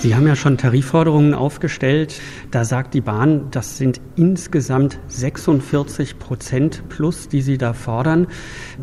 Sie 0.07 0.14
haben 0.14 0.29
ja 0.29 0.37
schon 0.37 0.57
Tarifforderungen 0.57 1.35
aufgestellt. 1.35 2.21
Da 2.53 2.64
sagt 2.64 2.95
die 2.95 3.01
Bahn, 3.01 3.49
das 3.51 3.77
sind 3.77 4.01
insgesamt 4.14 5.01
46 5.09 6.21
Prozent 6.21 6.88
plus, 6.88 7.27
die 7.27 7.42
Sie 7.42 7.59
da 7.59 7.73
fordern. 7.73 8.29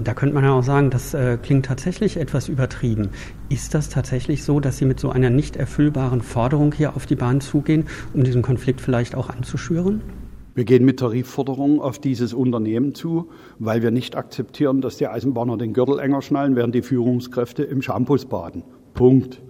Da 0.03 0.15
könnte 0.15 0.35
man 0.35 0.43
ja 0.43 0.51
auch 0.51 0.63
sagen, 0.63 0.89
das 0.89 1.13
äh, 1.13 1.37
klingt 1.41 1.65
tatsächlich 1.65 2.17
etwas 2.17 2.49
übertrieben. 2.49 3.07
Ist 3.47 3.73
das 3.73 3.87
tatsächlich 3.87 4.43
so, 4.43 4.59
dass 4.59 4.79
Sie 4.79 4.83
mit 4.83 4.99
so 4.99 5.11
einer 5.11 5.29
nicht 5.29 5.55
erfüllbaren 5.55 6.21
Forderung 6.21 6.73
hier 6.73 6.93
auf 6.93 7.05
die 7.05 7.15
Bahn 7.15 7.39
zugehen, 7.39 7.85
um 8.13 8.25
diesen 8.25 8.41
Konflikt 8.41 8.81
vielleicht 8.81 9.15
auch 9.15 9.29
anzuschüren? 9.29 10.01
Wir 10.55 10.65
gehen 10.65 10.83
mit 10.83 10.99
Tarifforderungen 10.99 11.79
auf 11.79 11.99
dieses 11.99 12.33
Unternehmen 12.33 12.95
zu, 12.95 13.29
weil 13.59 13.81
wir 13.81 13.91
nicht 13.91 14.17
akzeptieren, 14.17 14.81
dass 14.81 14.97
die 14.97 15.07
Eisenbahner 15.07 15.55
den 15.55 15.71
Gürtel 15.71 15.99
enger 15.99 16.21
schnallen, 16.21 16.57
während 16.57 16.75
die 16.75 16.81
Führungskräfte 16.81 17.63
im 17.63 17.81
Shampoos 17.81 18.25
baden. 18.25 18.65
Punkt. 18.93 19.41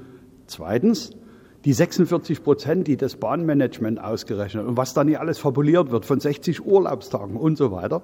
Zweitens, 0.46 1.16
die 1.66 1.72
46 1.72 2.44
Prozent, 2.44 2.88
die 2.88 2.98
das 2.98 3.16
Bahnmanagement 3.16 4.04
ausgerechnet 4.04 4.68
und 4.68 4.76
was 4.76 4.94
da 4.94 5.04
nicht 5.04 5.20
alles 5.20 5.38
fabuliert 5.38 5.92
wird 5.92 6.06
von 6.06 6.20
60 6.20 6.66
Urlaubstagen 6.66 7.38
und 7.38 7.58
so 7.58 7.72
weiter, 7.72 8.02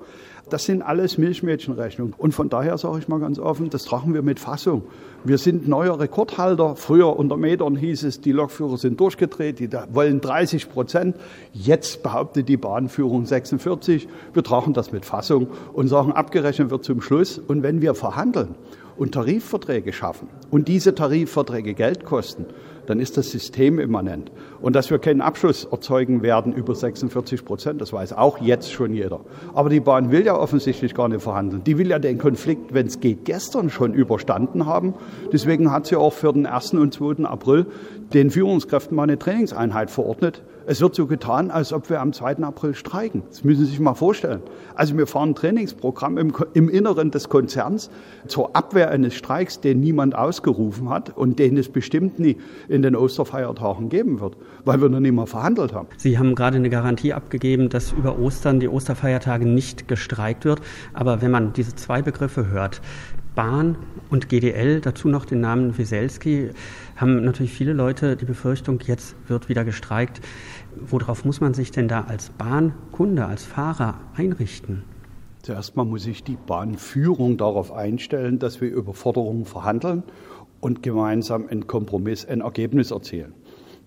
das 0.49 0.65
sind 0.65 0.81
alles 0.81 1.17
Milchmädchenrechnungen. 1.17 2.13
Und 2.17 2.33
von 2.33 2.49
daher 2.49 2.77
sage 2.77 2.99
ich 2.99 3.07
mal 3.07 3.19
ganz 3.19 3.37
offen, 3.37 3.69
das 3.69 3.83
tragen 3.83 4.13
wir 4.13 4.21
mit 4.21 4.39
Fassung. 4.39 4.83
Wir 5.25 5.37
sind 5.37 5.67
neuer 5.67 5.99
Rekordhalter. 5.99 6.75
Früher 6.75 7.17
unter 7.17 7.35
Metern 7.35 7.75
hieß 7.75 8.03
es, 8.03 8.21
die 8.21 8.31
Lokführer 8.31 8.77
sind 8.77 8.99
durchgedreht, 8.99 9.59
die 9.59 9.69
wollen 9.91 10.21
30 10.21 10.69
Prozent. 10.69 11.17
Jetzt 11.53 12.01
behauptet 12.01 12.47
die 12.47 12.57
Bahnführung 12.57 13.25
46. 13.25 14.07
Wir 14.33 14.43
tragen 14.43 14.73
das 14.73 14.91
mit 14.91 15.05
Fassung 15.05 15.47
und 15.73 15.87
sagen, 15.89 16.13
abgerechnet 16.13 16.71
wird 16.71 16.85
zum 16.85 17.01
Schluss. 17.01 17.37
Und 17.37 17.61
wenn 17.61 17.81
wir 17.81 17.93
verhandeln 17.93 18.55
und 18.97 19.13
Tarifverträge 19.13 19.93
schaffen 19.93 20.29
und 20.49 20.67
diese 20.67 20.95
Tarifverträge 20.95 21.73
Geld 21.73 22.05
kosten, 22.05 22.45
dann 22.89 22.99
ist 22.99 23.17
das 23.17 23.29
System 23.29 23.77
immanent. 23.77 24.31
Und 24.61 24.75
dass 24.75 24.89
wir 24.89 24.99
keinen 24.99 25.21
Abschluss 25.21 25.65
erzeugen 25.65 26.21
werden 26.21 26.53
über 26.53 26.75
46 26.75 27.45
Prozent, 27.45 27.81
das 27.81 27.93
weiß 27.93 28.13
auch 28.13 28.39
jetzt 28.39 28.71
schon 28.71 28.93
jeder. 28.93 29.21
Aber 29.53 29.69
die 29.69 29.79
Bahn 29.79 30.11
will 30.11 30.25
ja 30.25 30.35
offensichtlich 30.35 30.93
gar 30.93 31.07
nicht 31.07 31.21
verhandeln. 31.21 31.63
Die 31.63 31.77
will 31.77 31.89
ja 31.89 31.99
den 31.99 32.17
Konflikt, 32.17 32.73
wenn 32.73 32.87
es 32.87 32.99
geht, 32.99 33.25
gestern 33.25 33.69
schon 33.69 33.93
überstanden 33.93 34.65
haben. 34.65 34.93
Deswegen 35.31 35.71
hat 35.71 35.87
sie 35.87 35.95
auch 35.95 36.13
für 36.13 36.33
den 36.33 36.45
1. 36.45 36.73
und 36.73 36.93
2. 36.93 37.25
April 37.25 37.67
den 38.13 38.31
Führungskräften 38.31 38.95
mal 38.95 39.03
eine 39.03 39.19
Trainingseinheit 39.19 39.91
verordnet. 39.91 40.43
Es 40.65 40.81
wird 40.81 40.93
so 40.93 41.07
getan, 41.07 41.49
als 41.49 41.73
ob 41.73 41.89
wir 41.89 41.99
am 41.99 42.13
2. 42.13 42.43
April 42.43 42.75
streiken. 42.75 43.23
Das 43.29 43.43
müssen 43.43 43.65
Sie 43.65 43.71
sich 43.71 43.79
mal 43.79 43.95
vorstellen. 43.95 44.41
Also 44.75 44.95
wir 44.97 45.07
fahren 45.07 45.29
ein 45.29 45.35
Trainingsprogramm 45.35 46.17
im, 46.19 46.31
im 46.53 46.69
Inneren 46.69 47.09
des 47.09 47.27
Konzerns 47.27 47.89
zur 48.27 48.55
Abwehr 48.55 48.91
eines 48.91 49.15
Streiks, 49.15 49.61
den 49.61 49.79
niemand 49.79 50.15
ausgerufen 50.15 50.89
hat 50.89 51.17
und 51.17 51.39
den 51.39 51.57
es 51.57 51.69
bestimmt 51.69 52.19
nie 52.19 52.37
in 52.67 52.83
den 52.83 52.95
Osterfeiertagen 52.95 53.89
geben 53.89 54.19
wird, 54.19 54.37
weil 54.65 54.81
wir 54.81 54.89
noch 54.89 54.99
nicht 54.99 55.13
mal 55.13 55.25
verhandelt 55.25 55.73
haben. 55.73 55.87
Sie 55.97 56.17
haben 56.17 56.35
gerade 56.35 56.57
eine 56.57 56.69
Garantie 56.69 57.13
abgegeben, 57.13 57.69
dass 57.69 57.91
über 57.91 58.19
Ostern 58.19 58.59
die 58.59 58.67
Osterfeiertage 58.67 59.45
nicht 59.45 59.87
gestreikt 59.87 60.45
wird. 60.45 60.61
Aber 60.93 61.21
wenn 61.21 61.31
man 61.31 61.53
diese 61.53 61.75
zwei 61.75 62.01
Begriffe 62.01 62.47
hört, 62.47 62.81
Bahn 63.35 63.77
und 64.09 64.27
GDL, 64.27 64.81
dazu 64.81 65.07
noch 65.07 65.25
den 65.25 65.39
Namen 65.39 65.77
Wieselski, 65.77 66.49
haben 66.97 67.23
natürlich 67.23 67.53
viele 67.53 67.73
Leute 67.73 68.17
die 68.17 68.25
Befürchtung, 68.25 68.79
jetzt 68.85 69.15
wird 69.27 69.47
wieder 69.47 69.63
gestreikt. 69.63 70.19
Worauf 70.75 71.23
muss 71.25 71.39
man 71.39 71.53
sich 71.53 71.71
denn 71.71 71.87
da 71.87 72.01
als 72.01 72.31
Bahnkunde, 72.31 73.25
als 73.25 73.45
Fahrer 73.45 73.95
einrichten? 74.15 74.83
Zuerst 75.41 75.77
mal 75.77 75.85
muss 75.85 76.03
sich 76.03 76.23
die 76.23 76.35
Bahnführung 76.35 77.37
darauf 77.37 77.71
einstellen, 77.71 78.39
dass 78.39 78.59
wir 78.59 78.69
über 78.69 78.93
Forderungen 78.93 79.45
verhandeln 79.45 80.03
und 80.59 80.83
gemeinsam 80.83 81.47
einen 81.47 81.65
Kompromiss, 81.65 82.25
ein 82.25 82.41
Ergebnis 82.41 82.91
erzielen. 82.91 83.33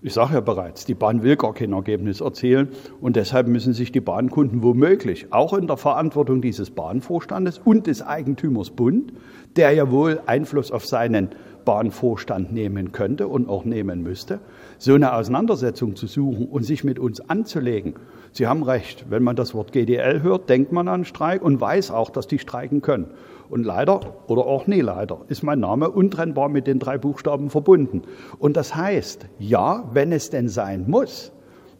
Ich 0.05 0.15
sage 0.15 0.33
ja 0.33 0.41
bereits, 0.41 0.83
die 0.83 0.95
Bahn 0.95 1.23
will 1.23 1.37
gar 1.37 1.53
kein 1.53 1.71
Ergebnis 1.71 2.19
erzielen 2.19 2.67
und 2.99 3.15
deshalb 3.15 3.47
müssen 3.47 3.71
sich 3.71 3.93
die 3.93 4.01
Bahnkunden 4.01 4.61
womöglich 4.61 5.31
auch 5.31 5.53
in 5.53 5.65
der 5.65 5.77
Verantwortung 5.77 6.41
dieses 6.41 6.71
Bahnvorstandes 6.71 7.61
und 7.63 7.87
des 7.87 8.01
Eigentümers 8.01 8.71
Bund, 8.71 9.13
der 9.55 9.71
ja 9.71 9.91
wohl 9.91 10.19
Einfluss 10.25 10.73
auf 10.73 10.85
seinen 10.85 11.29
Bahnvorstand 11.63 12.51
nehmen 12.51 12.91
könnte 12.91 13.29
und 13.29 13.47
auch 13.47 13.63
nehmen 13.63 14.03
müsste, 14.03 14.41
so 14.77 14.93
eine 14.93 15.13
Auseinandersetzung 15.13 15.95
zu 15.95 16.07
suchen 16.07 16.49
und 16.49 16.63
sich 16.63 16.83
mit 16.83 16.99
uns 16.99 17.21
anzulegen. 17.29 17.93
Sie 18.33 18.45
haben 18.45 18.63
recht, 18.63 19.05
wenn 19.09 19.23
man 19.23 19.37
das 19.37 19.53
Wort 19.53 19.71
GDL 19.71 20.21
hört, 20.21 20.49
denkt 20.49 20.73
man 20.73 20.89
an 20.89 21.05
Streik 21.05 21.41
und 21.41 21.61
weiß 21.61 21.91
auch, 21.91 22.09
dass 22.09 22.27
die 22.27 22.39
streiken 22.39 22.81
können. 22.81 23.07
Und 23.49 23.63
leider 23.63 23.99
oder 24.27 24.45
auch 24.45 24.67
nie 24.67 24.81
leider 24.81 25.21
ist 25.27 25.43
mein 25.43 25.59
Name 25.59 25.89
untrennbar 25.89 26.49
mit 26.49 26.67
den 26.67 26.79
drei 26.79 26.97
Buchstaben 26.97 27.49
verbunden. 27.49 28.03
Und 28.39 28.57
das 28.57 28.75
heißt, 28.75 29.27
ja, 29.39 29.89
wenn 29.91 30.11
es 30.11 30.29
denn 30.29 30.49
sein 30.49 30.85
muss, 30.87 31.31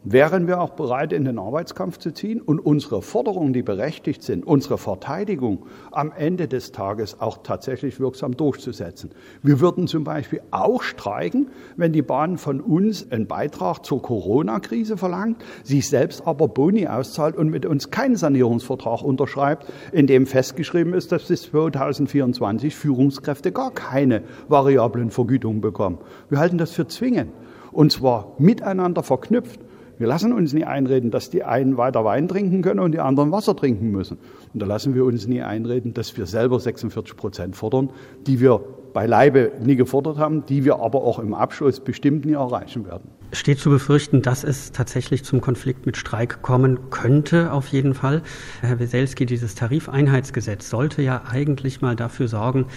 wären 0.03 0.47
wir 0.47 0.61
auch 0.61 0.71
bereit, 0.71 1.13
in 1.13 1.25
den 1.25 1.39
Arbeitskampf 1.39 1.97
zu 1.97 2.13
ziehen 2.13 2.41
und 2.41 2.59
unsere 2.59 3.01
Forderungen, 3.01 3.53
die 3.53 3.63
berechtigt 3.63 4.23
sind, 4.23 4.45
unsere 4.45 4.77
Verteidigung 4.77 5.65
am 5.91 6.11
Ende 6.11 6.47
des 6.47 6.71
Tages 6.71 7.19
auch 7.21 7.39
tatsächlich 7.43 7.99
wirksam 7.99 8.35
durchzusetzen. 8.35 9.11
Wir 9.41 9.59
würden 9.59 9.87
zum 9.87 10.03
Beispiel 10.03 10.41
auch 10.51 10.83
streiken, 10.83 11.47
wenn 11.77 11.93
die 11.93 12.01
Bahn 12.01 12.37
von 12.37 12.59
uns 12.59 13.11
einen 13.11 13.27
Beitrag 13.27 13.85
zur 13.85 14.01
Corona-Krise 14.01 14.97
verlangt, 14.97 15.43
sich 15.63 15.87
selbst 15.87 16.27
aber 16.27 16.47
Boni 16.47 16.87
auszahlt 16.87 17.35
und 17.35 17.49
mit 17.49 17.65
uns 17.65 17.91
keinen 17.91 18.15
Sanierungsvertrag 18.15 19.03
unterschreibt, 19.03 19.71
in 19.91 20.07
dem 20.07 20.25
festgeschrieben 20.25 20.93
ist, 20.93 21.11
dass 21.11 21.27
bis 21.27 21.43
2024 21.43 22.75
Führungskräfte 22.75 23.51
gar 23.51 23.71
keine 23.71 24.23
variablen 24.47 25.11
Vergütungen 25.11 25.61
bekommen. 25.61 25.99
Wir 26.29 26.39
halten 26.39 26.57
das 26.57 26.71
für 26.71 26.87
zwingend 26.87 27.31
und 27.73 27.91
zwar 27.91 28.33
miteinander 28.37 29.03
verknüpft. 29.03 29.59
Wir 29.97 30.07
lassen 30.07 30.33
uns 30.33 30.53
nie 30.53 30.65
einreden, 30.65 31.11
dass 31.11 31.29
die 31.29 31.43
einen 31.43 31.77
weiter 31.77 32.03
Wein 32.03 32.27
trinken 32.27 32.61
können 32.61 32.79
und 32.79 32.93
die 32.93 32.99
anderen 32.99 33.31
Wasser 33.31 33.55
trinken 33.55 33.91
müssen. 33.91 34.17
Und 34.53 34.61
da 34.61 34.65
lassen 34.65 34.95
wir 34.95 35.05
uns 35.05 35.27
nie 35.27 35.41
einreden, 35.41 35.93
dass 35.93 36.17
wir 36.17 36.25
selber 36.25 36.59
46 36.59 37.15
Prozent 37.15 37.55
fordern, 37.55 37.91
die 38.25 38.39
wir 38.39 38.61
beileibe 38.93 39.51
nie 39.63 39.75
gefordert 39.75 40.17
haben, 40.17 40.45
die 40.45 40.65
wir 40.65 40.79
aber 40.79 41.03
auch 41.03 41.19
im 41.19 41.33
Abschluss 41.33 41.79
bestimmt 41.79 42.25
nie 42.25 42.33
erreichen 42.33 42.85
werden. 42.85 43.09
Steht 43.31 43.59
zu 43.59 43.71
befürchten, 43.71 44.21
dass 44.21 44.43
es 44.43 44.71
tatsächlich 44.71 45.23
zum 45.23 45.41
Konflikt 45.41 45.85
mit 45.85 45.97
Streik 45.97 46.43
kommen 46.43 46.91
könnte, 46.91 47.51
auf 47.51 47.67
jeden 47.67 47.95
Fall. 47.95 48.21
Herr 48.61 48.79
Weselski, 48.79 49.25
dieses 49.25 49.55
Tarifeinheitsgesetz 49.55 50.69
sollte 50.69 51.01
ja 51.01 51.23
eigentlich 51.29 51.81
mal 51.81 51.95
dafür 51.95 52.27
sorgen, 52.27 52.67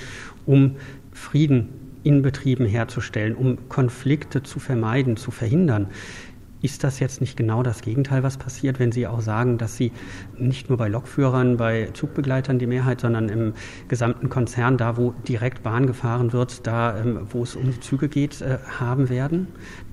um 0.46 0.76
Frieden 1.12 1.68
in 2.06 2.22
Betrieben 2.22 2.66
herzustellen, 2.66 3.34
um 3.34 3.68
Konflikte 3.68 4.42
zu 4.42 4.60
vermeiden, 4.60 5.16
zu 5.16 5.32
verhindern. 5.32 5.88
Ist 6.66 6.82
das 6.82 6.98
jetzt 6.98 7.20
nicht 7.20 7.36
genau 7.36 7.62
das 7.62 7.80
Gegenteil, 7.80 8.24
was 8.24 8.38
passiert, 8.38 8.80
wenn 8.80 8.90
Sie 8.90 9.06
auch 9.06 9.20
sagen, 9.20 9.56
dass 9.56 9.76
Sie 9.76 9.92
nicht 10.36 10.68
nur 10.68 10.76
bei 10.76 10.88
Lokführern, 10.88 11.56
bei 11.56 11.90
Zugbegleitern 11.92 12.58
die 12.58 12.66
Mehrheit, 12.66 13.02
sondern 13.02 13.28
im 13.28 13.52
gesamten 13.86 14.30
Konzern, 14.30 14.76
da 14.76 14.96
wo 14.96 15.14
direkt 15.28 15.62
Bahn 15.62 15.86
gefahren 15.86 16.32
wird, 16.32 16.66
da 16.66 16.98
ähm, 16.98 17.20
wo 17.30 17.44
es 17.44 17.54
um 17.54 17.66
die 17.66 17.78
Züge 17.78 18.08
geht, 18.08 18.40
äh, 18.40 18.58
haben 18.80 19.08
werden? 19.10 19.46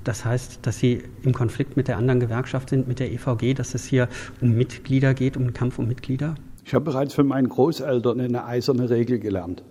Das 0.03 0.25
heißt, 0.25 0.65
dass 0.65 0.79
Sie 0.79 1.03
im 1.21 1.31
Konflikt 1.31 1.77
mit 1.77 1.87
der 1.87 1.97
anderen 1.97 2.19
Gewerkschaft 2.19 2.71
sind, 2.71 2.87
mit 2.87 2.99
der 2.99 3.11
EVG, 3.11 3.53
dass 3.53 3.75
es 3.75 3.85
hier 3.85 4.09
um 4.41 4.55
Mitglieder 4.55 5.13
geht, 5.13 5.37
um 5.37 5.43
den 5.43 5.53
Kampf 5.53 5.77
um 5.77 5.87
Mitglieder? 5.87 6.33
Ich 6.65 6.73
habe 6.73 6.85
bereits 6.85 7.13
von 7.13 7.27
meinen 7.27 7.49
Großeltern 7.49 8.19
eine 8.19 8.45
eiserne 8.45 8.89
Regel 8.89 9.19
gelernt. 9.19 9.63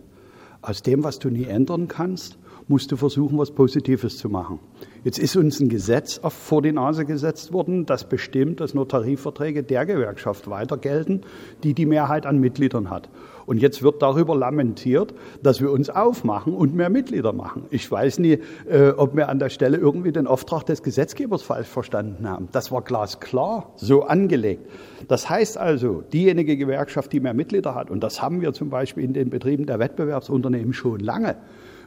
Aus 0.61 0.85
dem, 0.85 1.03
was 1.03 1.19
du 1.19 1.31
nie 1.31 1.47
ändern 1.47 1.89
kannst, 1.89 2.39
musst 2.73 2.91
du 2.91 2.97
versuchen, 2.97 3.37
was 3.37 3.51
Positives 3.51 4.17
zu 4.17 4.31
machen. 4.31 4.59
Jetzt 5.05 5.19
ist 5.19 5.37
uns 5.37 5.61
ein 5.61 5.69
Gesetz 5.69 6.19
vor 6.27 6.63
die 6.63 6.73
Nase 6.73 7.05
gesetzt 7.05 7.53
worden, 7.53 7.85
das 7.85 8.09
bestimmt, 8.09 8.61
dass 8.61 8.73
nur 8.73 8.89
Tarifverträge 8.89 9.63
der 9.63 9.85
Gewerkschaft 9.85 10.49
weiter 10.49 10.79
gelten, 10.79 11.21
die 11.65 11.75
die 11.75 11.85
Mehrheit 11.85 12.25
an 12.25 12.39
Mitgliedern 12.39 12.89
hat. 12.89 13.11
Und 13.45 13.59
jetzt 13.59 13.83
wird 13.83 14.01
darüber 14.01 14.35
lamentiert, 14.35 15.13
dass 15.43 15.61
wir 15.61 15.71
uns 15.71 15.91
aufmachen 15.91 16.55
und 16.55 16.75
mehr 16.75 16.89
Mitglieder 16.89 17.35
machen. 17.35 17.65
Ich 17.69 17.91
weiß 17.91 18.21
nie, 18.21 18.39
äh, 18.67 18.93
ob 18.97 19.17
wir 19.17 19.29
an 19.29 19.39
der 19.39 19.51
Stelle 19.51 19.77
irgendwie 19.77 20.13
den 20.13 20.27
Auftrag 20.27 20.65
des 20.65 20.83
Gesetzgebers 20.83 21.43
falsch 21.43 21.69
verstanden 21.69 22.27
haben. 22.27 22.49
Das 22.53 22.73
war 22.73 22.81
glasklar 22.81 23.71
so 23.77 24.05
angelegt. 24.05 24.67
Das 25.09 25.29
heißt 25.29 25.59
also, 25.59 26.03
diejenige 26.11 26.57
Gewerkschaft, 26.57 27.13
die 27.13 27.21
mehr 27.21 27.35
Mitglieder 27.35 27.75
hat, 27.75 27.91
und 27.91 28.03
das 28.03 28.23
haben 28.23 28.41
wir 28.41 28.55
zum 28.55 28.71
Beispiel 28.71 29.05
in 29.05 29.13
den 29.13 29.29
Betrieben 29.29 29.67
der 29.67 29.79
Wettbewerbsunternehmen 29.79 30.73
schon 30.73 31.01
lange, 31.01 31.37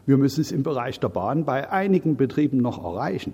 wir 0.05 0.17
müssen 0.17 0.41
es 0.41 0.51
im 0.51 0.63
Bereich 0.63 0.99
der 0.99 1.09
Bahn 1.09 1.45
bei 1.45 1.69
einigen 1.71 2.15
Betrieben 2.15 2.57
noch 2.57 2.83
erreichen. 2.83 3.33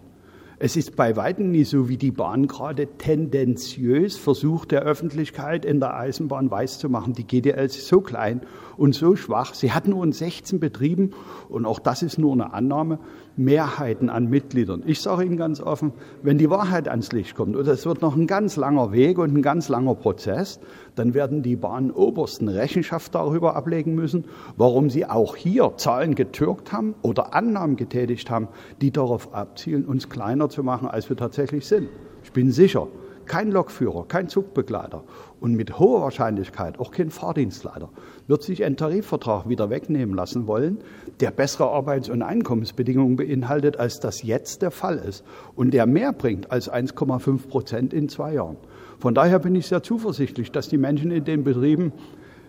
Es 0.63 0.75
ist 0.75 0.95
bei 0.95 1.15
weitem 1.15 1.49
nicht 1.49 1.71
so, 1.71 1.89
wie 1.89 1.97
die 1.97 2.11
Bahn 2.11 2.45
gerade 2.45 2.85
tendenziös 2.99 4.15
versucht, 4.15 4.69
der 4.69 4.83
Öffentlichkeit 4.83 5.65
in 5.65 5.79
der 5.79 5.97
Eisenbahn 5.97 6.51
weiszumachen. 6.51 7.13
Die 7.13 7.25
GDL 7.25 7.65
ist 7.65 7.87
so 7.87 7.99
klein 7.99 8.41
und 8.77 8.93
so 8.93 9.15
schwach. 9.15 9.55
Sie 9.55 9.71
hat 9.71 9.87
nur 9.87 10.03
in 10.03 10.11
16 10.11 10.59
Betrieben, 10.59 11.13
und 11.49 11.65
auch 11.65 11.79
das 11.79 12.03
ist 12.03 12.19
nur 12.19 12.33
eine 12.33 12.53
Annahme, 12.53 12.99
Mehrheiten 13.37 14.09
an 14.09 14.29
Mitgliedern. 14.29 14.83
Ich 14.85 15.01
sage 15.01 15.23
Ihnen 15.23 15.37
ganz 15.37 15.61
offen, 15.61 15.93
wenn 16.21 16.37
die 16.37 16.49
Wahrheit 16.49 16.87
ans 16.87 17.11
Licht 17.11 17.35
kommt, 17.35 17.55
und 17.55 17.67
es 17.67 17.85
wird 17.85 18.01
noch 18.01 18.15
ein 18.15 18.27
ganz 18.27 18.55
langer 18.55 18.91
Weg 18.91 19.17
und 19.17 19.35
ein 19.35 19.41
ganz 19.41 19.69
langer 19.69 19.95
Prozess, 19.95 20.59
dann 20.95 21.13
werden 21.13 21.41
die 21.41 21.55
Bahnobersten 21.55 22.47
Rechenschaft 22.47 23.15
darüber 23.15 23.55
ablegen 23.55 23.95
müssen, 23.95 24.25
warum 24.57 24.89
sie 24.89 25.05
auch 25.05 25.35
hier 25.35 25.73
Zahlen 25.77 26.15
getürkt 26.15 26.71
haben 26.71 26.95
oder 27.01 27.33
Annahmen 27.33 27.75
getätigt 27.75 28.29
haben, 28.29 28.47
die 28.81 28.91
darauf 28.91 29.33
abzielen, 29.33 29.85
uns 29.85 30.09
kleiner 30.09 30.49
zu 30.49 30.63
machen, 30.63 30.87
als 30.87 31.09
wir 31.09 31.17
tatsächlich 31.17 31.65
sind. 31.65 31.89
Ich 32.23 32.31
bin 32.33 32.51
sicher, 32.51 32.87
kein 33.25 33.51
Lokführer, 33.51 34.05
kein 34.07 34.29
Zugbegleiter 34.29 35.03
und 35.39 35.53
mit 35.53 35.79
hoher 35.79 36.01
Wahrscheinlichkeit 36.01 36.79
auch 36.79 36.91
kein 36.91 37.09
Fahrdienstleiter 37.09 37.89
wird 38.27 38.43
sich 38.43 38.63
ein 38.63 38.77
Tarifvertrag 38.77 39.49
wieder 39.49 39.69
wegnehmen 39.69 40.15
lassen 40.15 40.47
wollen, 40.47 40.79
der 41.19 41.31
bessere 41.31 41.69
Arbeits- 41.69 42.09
und 42.09 42.21
Einkommensbedingungen 42.21 43.15
beinhaltet, 43.15 43.77
als 43.77 43.99
das 43.99 44.23
jetzt 44.23 44.61
der 44.61 44.71
Fall 44.71 44.97
ist 44.97 45.23
und 45.55 45.73
der 45.73 45.85
mehr 45.85 46.13
bringt 46.13 46.51
als 46.51 46.71
1,5 46.71 47.47
Prozent 47.47 47.93
in 47.93 48.09
zwei 48.09 48.33
Jahren. 48.33 48.57
Von 48.99 49.13
daher 49.13 49.39
bin 49.39 49.55
ich 49.55 49.67
sehr 49.67 49.83
zuversichtlich, 49.83 50.51
dass 50.51 50.69
die 50.69 50.77
Menschen 50.77 51.11
in 51.11 51.23
den 51.23 51.43
Betrieben 51.43 51.91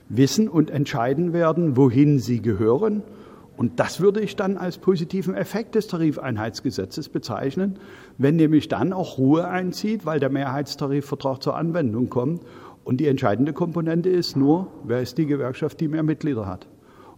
wissen 0.09 0.49
und 0.49 0.71
entscheiden 0.71 1.33
werden, 1.33 1.77
wohin 1.77 2.19
sie 2.19 2.43
gehören 2.43 3.03
und 3.63 3.79
das 3.79 4.01
würde 4.01 4.21
ich 4.21 4.35
dann 4.35 4.57
als 4.57 4.79
positiven 4.79 5.37
Effekt 5.37 5.77
des 5.77 5.87
Tarifeinheitsgesetzes 5.87 7.09
bezeichnen, 7.09 7.79
wenn 8.19 8.35
nämlich 8.35 8.67
dann 8.67 8.93
auch 8.93 9.19
Ruhe 9.19 9.47
einzieht, 9.47 10.05
weil 10.05 10.19
der 10.19 10.31
Mehrheitstarifvertrag 10.31 11.41
zur 11.41 11.55
Anwendung 11.55 12.11
kommt. 12.11 12.43
Und 12.83 12.97
die 12.97 13.07
entscheidende 13.07 13.53
Komponente 13.53 14.09
ist 14.09 14.37
nur, 14.37 14.67
wer 14.83 15.01
ist 15.01 15.17
die 15.17 15.27
Gewerkschaft, 15.27 15.79
die 15.79 15.87
mehr 15.87 16.03
Mitglieder 16.03 16.45
hat. 16.45 16.67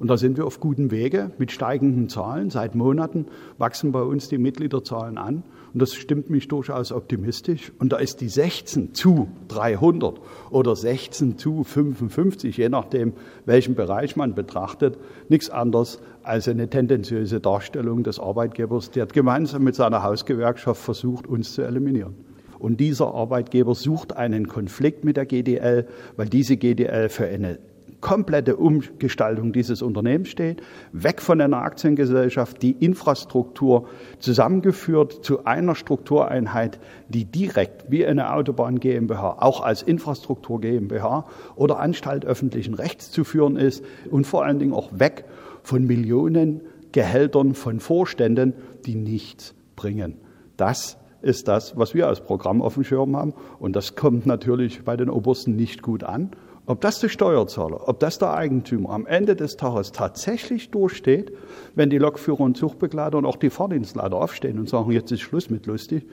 Und 0.04 0.08
da 0.08 0.18
sind 0.18 0.36
wir 0.36 0.44
auf 0.44 0.60
gutem 0.60 0.90
Wege 0.90 1.30
mit 1.38 1.50
steigenden 1.50 2.10
Zahlen. 2.10 2.50
Seit 2.50 2.74
Monaten 2.74 3.24
wachsen 3.56 3.90
bei 3.90 4.02
uns 4.02 4.28
die 4.28 4.36
Mitgliederzahlen 4.36 5.16
an. 5.16 5.44
Und 5.72 5.80
das 5.80 5.94
stimmt 5.94 6.28
mich 6.28 6.46
durchaus 6.46 6.92
optimistisch. 6.92 7.72
Und 7.78 7.94
da 7.94 7.96
ist 7.96 8.20
die 8.20 8.28
16 8.28 8.92
zu 8.92 9.28
300 9.48 10.20
oder 10.50 10.76
16 10.76 11.38
zu 11.38 11.64
55, 11.64 12.54
je 12.54 12.68
nachdem, 12.68 13.14
welchen 13.46 13.76
Bereich 13.76 14.14
man 14.14 14.34
betrachtet, 14.34 14.98
nichts 15.30 15.48
anderes 15.48 16.02
als 16.22 16.48
eine 16.48 16.68
tendenziöse 16.68 17.40
Darstellung 17.40 18.02
des 18.02 18.20
Arbeitgebers, 18.20 18.90
der 18.90 19.06
gemeinsam 19.06 19.64
mit 19.64 19.74
seiner 19.74 20.02
Hausgewerkschaft 20.02 20.82
versucht, 20.82 21.26
uns 21.26 21.54
zu 21.54 21.62
eliminieren. 21.62 22.14
Und 22.58 22.78
dieser 22.78 23.14
Arbeitgeber 23.14 23.74
sucht 23.74 24.14
einen 24.14 24.48
Konflikt 24.48 25.02
mit 25.02 25.16
der 25.16 25.24
GDL, 25.24 25.88
weil 26.18 26.28
diese 26.28 26.58
GDL 26.58 27.08
für 27.08 27.24
eine 27.24 27.58
komplette 28.04 28.56
Umgestaltung 28.56 29.54
dieses 29.54 29.80
Unternehmens 29.80 30.28
steht, 30.28 30.62
weg 30.92 31.22
von 31.22 31.40
einer 31.40 31.62
Aktiengesellschaft, 31.62 32.60
die 32.60 32.72
Infrastruktur 32.72 33.88
zusammengeführt 34.18 35.24
zu 35.24 35.46
einer 35.46 35.74
Struktureinheit, 35.74 36.78
die 37.08 37.24
direkt 37.24 37.90
wie 37.90 38.04
eine 38.04 38.34
Autobahn 38.34 38.78
GmbH 38.78 39.38
auch 39.40 39.62
als 39.62 39.82
Infrastruktur 39.82 40.60
GmbH 40.60 41.26
oder 41.56 41.80
Anstalt 41.80 42.26
öffentlichen 42.26 42.74
Rechts 42.74 43.10
zu 43.10 43.24
führen 43.24 43.56
ist 43.56 43.82
und 44.10 44.26
vor 44.26 44.44
allen 44.44 44.58
Dingen 44.58 44.74
auch 44.74 44.90
weg 44.92 45.24
von 45.62 45.86
Millionen 45.86 46.60
Gehältern 46.92 47.54
von 47.54 47.80
Vorständen, 47.80 48.52
die 48.84 48.96
nichts 48.96 49.54
bringen. 49.76 50.18
Das 50.58 50.98
ist 51.22 51.48
das, 51.48 51.78
was 51.78 51.94
wir 51.94 52.06
als 52.06 52.20
Programm 52.20 52.60
auf 52.60 52.74
dem 52.74 52.84
Schirm 52.84 53.16
haben. 53.16 53.32
Und 53.58 53.74
das 53.74 53.96
kommt 53.96 54.26
natürlich 54.26 54.84
bei 54.84 54.94
den 54.94 55.08
Obersten 55.08 55.56
nicht 55.56 55.80
gut 55.80 56.04
an. 56.04 56.32
Ob 56.66 56.80
das 56.80 56.98
der 56.98 57.10
Steuerzahler, 57.10 57.88
ob 57.88 58.00
das 58.00 58.18
der 58.18 58.32
Eigentümer 58.32 58.90
am 58.90 59.04
Ende 59.04 59.36
des 59.36 59.58
Tages 59.58 59.92
tatsächlich 59.92 60.70
durchsteht, 60.70 61.30
wenn 61.74 61.90
die 61.90 61.98
Lokführer 61.98 62.40
und 62.40 62.56
Zuchtbegleiter 62.56 63.18
und 63.18 63.26
auch 63.26 63.36
die 63.36 63.50
Fahrdienstleiter 63.50 64.16
aufstehen 64.16 64.58
und 64.58 64.68
sagen, 64.68 64.90
jetzt 64.90 65.12
ist 65.12 65.20
Schluss 65.20 65.50
mit 65.50 65.66
lustig, 65.66 66.06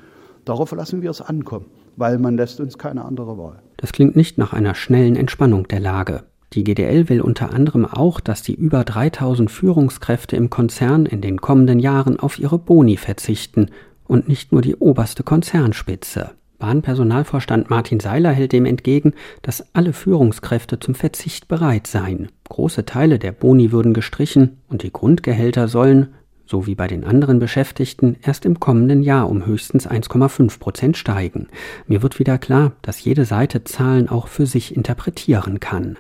darauf 0.44 0.74
lassen 0.74 1.02
wir 1.02 1.10
es 1.10 1.22
ankommen, 1.22 1.68
weil 1.96 2.20
man 2.20 2.36
lässt 2.36 2.60
uns 2.60 2.78
keine 2.78 3.06
andere 3.06 3.38
Wahl. 3.38 3.62
Das 3.78 3.94
klingt 3.94 4.18
nicht 4.18 4.38
nach 4.38 4.52
einer 4.52 4.76
schnellen 4.76 5.16
Entspannung 5.16 5.70
der 5.70 5.80
Lage. 5.80 6.24
Die 6.52 6.66
GDL 6.66 7.08
will 7.08 7.22
unter 7.22 7.54
anderem 7.54 7.86
auch, 7.86 8.20
dass 8.20 8.42
die 8.42 8.54
über 8.54 8.84
3000 8.84 9.50
Führungskräfte 9.50 10.36
im 10.36 10.50
Konzern 10.50 11.06
in 11.06 11.22
den 11.22 11.40
kommenden 11.40 11.80
Jahren 11.80 12.20
auf 12.20 12.40
ihre 12.40 12.60
Boni 12.60 12.98
verzichten 12.98 13.70
und 14.06 14.28
nicht 14.28 14.52
nur 14.52 14.62
die 14.62 14.76
oberste 14.76 15.24
Konzernspitze. 15.24 16.32
Bahnpersonalvorstand 16.62 17.70
Martin 17.70 18.00
Seiler 18.00 18.32
hält 18.32 18.54
dem 18.54 18.66
entgegen, 18.66 19.14
dass 19.42 19.66
alle 19.74 19.92
Führungskräfte 19.92 20.80
zum 20.80 20.96
Verzicht 20.96 21.50
bereit 21.50 21.88
seien. 21.88 22.30
Große 22.48 22.86
Teile 22.86 23.20
der 23.20 23.34
Boni 23.34 23.74
würden 23.74 23.94
gestrichen 23.94 24.58
und 24.70 24.84
die 24.84 24.94
Grundgehälter 24.94 25.68
sollen, 25.68 26.14
so 26.46 26.68
wie 26.68 26.76
bei 26.76 26.88
den 26.88 27.04
anderen 27.04 27.40
Beschäftigten, 27.40 28.16
erst 28.22 28.46
im 28.46 28.60
kommenden 28.60 29.02
Jahr 29.04 29.30
um 29.30 29.46
höchstens 29.46 29.90
1,5 29.90 30.60
Prozent 30.60 30.98
steigen. 30.98 31.48
Mir 31.88 32.02
wird 32.02 32.20
wieder 32.20 32.38
klar, 32.38 32.74
dass 32.82 33.04
jede 33.04 33.26
Seite 33.26 33.64
Zahlen 33.64 34.08
auch 34.08 34.28
für 34.28 34.46
sich 34.46 34.76
interpretieren 34.76 35.60
kann. 35.60 35.98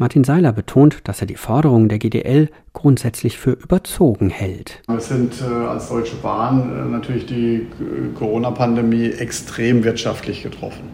Martin 0.00 0.24
Seiler 0.24 0.54
betont, 0.54 1.00
dass 1.04 1.20
er 1.20 1.26
die 1.26 1.34
Forderungen 1.34 1.90
der 1.90 1.98
GDL 1.98 2.48
grundsätzlich 2.72 3.36
für 3.36 3.50
überzogen 3.50 4.30
hält. 4.30 4.80
Wir 4.88 4.98
sind 4.98 5.34
äh, 5.42 5.66
als 5.66 5.90
Deutsche 5.90 6.16
Bahn 6.16 6.72
äh, 6.72 6.90
natürlich 6.90 7.26
die 7.26 7.66
Corona-Pandemie 8.14 9.10
extrem 9.10 9.84
wirtschaftlich 9.84 10.42
getroffen. 10.42 10.84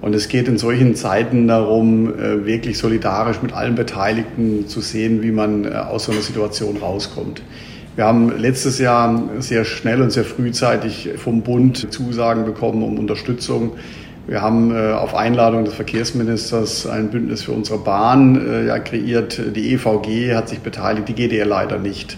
Und 0.00 0.16
es 0.16 0.26
geht 0.26 0.48
in 0.48 0.58
solchen 0.58 0.96
Zeiten 0.96 1.46
darum, 1.46 2.12
äh, 2.12 2.44
wirklich 2.44 2.76
solidarisch 2.76 3.40
mit 3.40 3.52
allen 3.52 3.76
Beteiligten 3.76 4.66
zu 4.66 4.80
sehen, 4.80 5.22
wie 5.22 5.30
man 5.30 5.64
äh, 5.64 5.68
aus 5.68 6.06
so 6.06 6.10
einer 6.10 6.20
Situation 6.20 6.78
rauskommt. 6.78 7.40
Wir 7.94 8.04
haben 8.04 8.36
letztes 8.36 8.80
Jahr 8.80 9.30
sehr 9.38 9.64
schnell 9.64 10.02
und 10.02 10.10
sehr 10.10 10.24
frühzeitig 10.24 11.10
vom 11.18 11.42
Bund 11.42 11.92
Zusagen 11.92 12.44
bekommen 12.44 12.82
um 12.82 12.98
Unterstützung 12.98 13.74
wir 14.26 14.40
haben 14.40 14.74
äh, 14.74 14.92
auf 14.92 15.14
Einladung 15.14 15.64
des 15.64 15.74
Verkehrsministers 15.74 16.86
ein 16.86 17.10
Bündnis 17.10 17.42
für 17.42 17.52
unsere 17.52 17.78
Bahn 17.78 18.36
äh, 18.36 18.66
ja, 18.66 18.78
kreiert. 18.78 19.38
Die 19.54 19.74
EVG 19.74 20.34
hat 20.34 20.48
sich 20.48 20.60
beteiligt, 20.60 21.08
die 21.08 21.14
GDL 21.14 21.46
leider 21.46 21.78
nicht. 21.78 22.16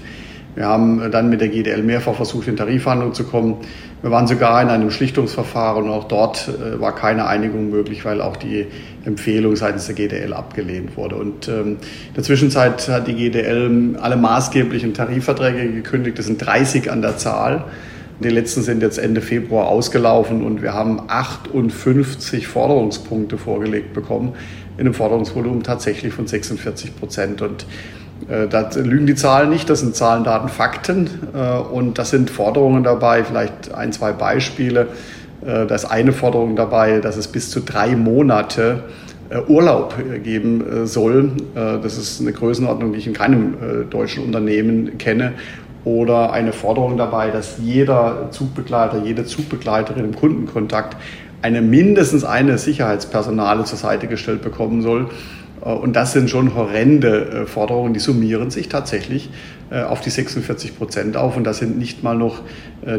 Wir 0.55 0.66
haben 0.66 1.03
äh, 1.03 1.11
dann 1.11 1.29
mit 1.29 1.40
der 1.40 1.49
GDL 1.49 1.83
mehrfach 1.83 2.14
versucht, 2.14 2.47
in 2.47 2.57
Tarifverhandlungen 2.57 3.14
zu 3.14 3.25
kommen. 3.25 3.57
Wir 4.03 4.12
waren 4.12 4.29
sogar 4.29 4.62
in 4.62 4.69
einem 4.69 4.92
Schlichtungsverfahren 4.92 5.85
und 5.85 5.90
auch 5.90 6.05
dort 6.05 6.49
äh, 6.49 6.81
war 6.81 6.95
keine 6.95 7.27
Einigung 7.27 7.71
möglich, 7.71 8.05
weil 8.05 8.21
auch 8.21 8.37
die 8.37 8.66
Empfehlung 9.05 9.57
seitens 9.57 9.87
der 9.87 9.97
GDL 9.97 10.33
abgelehnt 10.33 10.97
wurde. 10.97 11.16
Und 11.16 11.49
ähm, 11.49 11.79
in 12.09 12.14
der 12.14 12.23
Zwischenzeit 12.23 12.88
hat 12.88 13.09
die 13.09 13.14
GDL 13.14 13.97
alle 14.01 14.16
maßgeblichen 14.16 14.95
Tarifverträge 14.95 15.73
gekündigt. 15.73 16.21
Das 16.21 16.27
sind 16.27 16.38
30 16.38 16.88
an 16.88 17.03
der 17.03 17.16
Zahl. 17.16 17.64
Die 18.21 18.31
letzten 18.31 18.63
sind 18.63 18.83
jetzt 18.83 18.99
Ende 18.99 19.21
Februar 19.21 19.67
ausgelaufen 19.67 20.43
und 20.43 20.63
wir 20.63 20.73
haben 20.73 21.03
58 21.07 22.47
Forderungspunkte 22.47 23.37
vorgelegt 23.37 23.93
bekommen 23.93 24.33
in 24.79 24.81
einem 24.81 24.95
Forderungsvolumen 24.95 25.63
tatsächlich 25.63 26.15
von 26.15 26.27
46 26.27 26.97
Prozent. 26.97 27.43
Und 27.43 27.67
äh, 28.29 28.47
da 28.49 28.71
lügen 28.77 29.07
die 29.07 29.15
Zahlen 29.15 29.51
nicht, 29.51 29.69
das 29.69 29.81
sind 29.81 29.95
Zahlen, 29.95 30.25
Daten, 30.25 30.49
Fakten. 30.49 31.11
Äh, 31.35 31.59
und 31.59 31.99
das 31.99 32.11
sind 32.11 32.31
Forderungen 32.31 32.85
dabei, 32.85 33.23
vielleicht 33.23 33.75
ein, 33.75 33.93
zwei 33.93 34.13
Beispiele. 34.13 34.89
Äh, 35.43 35.67
da 35.67 35.75
ist 35.75 35.85
eine 35.85 36.13
Forderung 36.13 36.57
dabei, 36.57 37.01
dass 37.01 37.17
es 37.19 37.29
bis 37.29 37.51
zu 37.51 37.61
drei 37.61 37.97
Monate 37.97 38.85
äh, 39.29 39.41
Urlaub 39.41 39.95
äh, 39.99 40.19
geben 40.21 40.65
äh, 40.67 40.87
soll. 40.87 41.33
Das 41.55 41.99
ist 41.99 42.21
eine 42.21 42.33
Größenordnung, 42.33 42.93
die 42.93 42.99
ich 42.99 43.07
in 43.07 43.13
keinem 43.13 43.55
deutschen 43.91 44.25
Unternehmen 44.25 44.99
kenne 44.99 45.35
oder 45.87 46.33
eine 46.33 46.53
Forderung 46.53 46.96
dabei, 46.96 47.31
dass 47.31 47.59
jeder 47.62 48.29
Zugbegleiter, 48.33 49.05
jede 49.05 49.25
Zugbegleiterin 49.25 50.05
im 50.05 50.16
Kundenkontakt 50.16 50.96
eine 51.42 51.62
mindestens 51.62 52.25
eine 52.25 52.59
Sicherheitspersonale 52.59 53.62
zur 53.64 53.79
Seite 53.79 54.09
gestellt 54.09 54.42
bekommen 54.42 54.83
soll. 54.83 55.11
Äh, 55.64 55.68
und 55.68 55.94
das 55.94 56.12
sind 56.12 56.29
schon 56.29 56.57
horrende 56.57 57.44
äh, 57.44 57.46
Forderungen, 57.46 57.94
die 57.94 58.01
summieren 58.01 58.51
sich 58.51 58.68
tatsächlich 58.68 59.31
äh, 59.70 59.83
auf 59.83 60.01
die 60.01 60.11
46 60.11 60.77
Prozent 60.77 61.16
auf. 61.16 61.37
Und 61.37 61.44
da 61.44 61.53
sind 61.53 61.79
nicht 61.79 62.03
mal 62.03 62.16
noch 62.16 62.40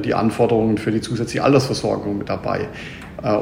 die 0.04 0.14
Anforderungen 0.14 0.78
für 0.78 0.92
die 0.92 1.00
zusätzliche 1.00 1.44
Altersversorgung 1.44 2.18
mit 2.18 2.28
dabei. 2.28 2.68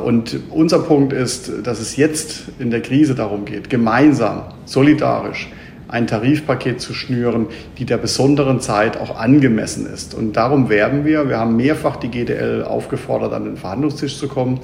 Und 0.05 0.39
unser 0.51 0.79
Punkt 0.79 1.11
ist, 1.11 1.51
dass 1.63 1.79
es 1.79 1.97
jetzt 1.97 2.43
in 2.59 2.69
der 2.69 2.81
Krise 2.81 3.15
darum 3.15 3.45
geht, 3.45 3.69
gemeinsam, 3.69 4.43
solidarisch, 4.65 5.49
ein 5.95 6.07
Tarifpaket 6.07 6.81
zu 6.81 6.93
schnüren, 6.93 7.47
die 7.77 7.85
der 7.85 7.97
besonderen 7.97 8.59
Zeit 8.59 8.97
auch 8.97 9.17
angemessen 9.17 9.87
ist. 9.87 10.13
Und 10.13 10.33
darum 10.33 10.67
werben 10.67 11.05
wir. 11.05 11.29
Wir 11.29 11.39
haben 11.39 11.55
mehrfach 11.55 11.95
die 11.95 12.09
GDL 12.09 12.65
aufgefordert, 12.65 13.31
an 13.31 13.45
den 13.45 13.55
Verhandlungstisch 13.55 14.17
zu 14.17 14.27
kommen. 14.27 14.59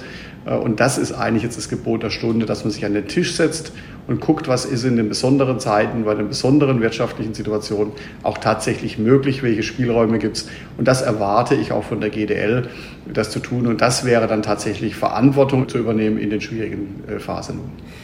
Äh, 0.45 0.55
und 0.55 0.81
das 0.81 0.97
ist 0.97 1.13
eigentlich 1.13 1.43
jetzt 1.43 1.57
das 1.57 1.69
Gebot 1.69 2.03
der 2.03 2.09
Stunde, 2.09 2.45
dass 2.45 2.65
man 2.65 2.71
sich 2.71 2.85
an 2.85 2.93
den 2.93 3.07
Tisch 3.07 3.37
setzt 3.37 3.71
und 4.07 4.19
guckt, 4.19 4.49
was 4.49 4.65
ist 4.65 4.83
in 4.83 4.97
den 4.97 5.07
besonderen 5.07 5.61
Zeiten, 5.61 6.03
bei 6.03 6.15
den 6.15 6.27
besonderen 6.27 6.81
wirtschaftlichen 6.81 7.33
Situationen 7.33 7.93
auch 8.23 8.37
tatsächlich 8.37 8.97
möglich, 8.97 9.41
welche 9.41 9.63
Spielräume 9.63 10.19
gibt 10.19 10.35
es. 10.35 10.49
Und 10.77 10.85
das 10.85 11.01
erwarte 11.01 11.55
ich 11.55 11.71
auch 11.71 11.85
von 11.85 12.01
der 12.01 12.09
GDL, 12.09 12.67
das 13.11 13.29
zu 13.29 13.39
tun. 13.39 13.67
Und 13.67 13.79
das 13.79 14.03
wäre 14.03 14.27
dann 14.27 14.41
tatsächlich 14.41 14.97
Verantwortung 14.97 15.69
zu 15.69 15.77
übernehmen 15.77 16.17
in 16.17 16.29
den 16.29 16.41
schwierigen 16.41 17.03
äh, 17.07 17.19
Phasen. 17.19 17.59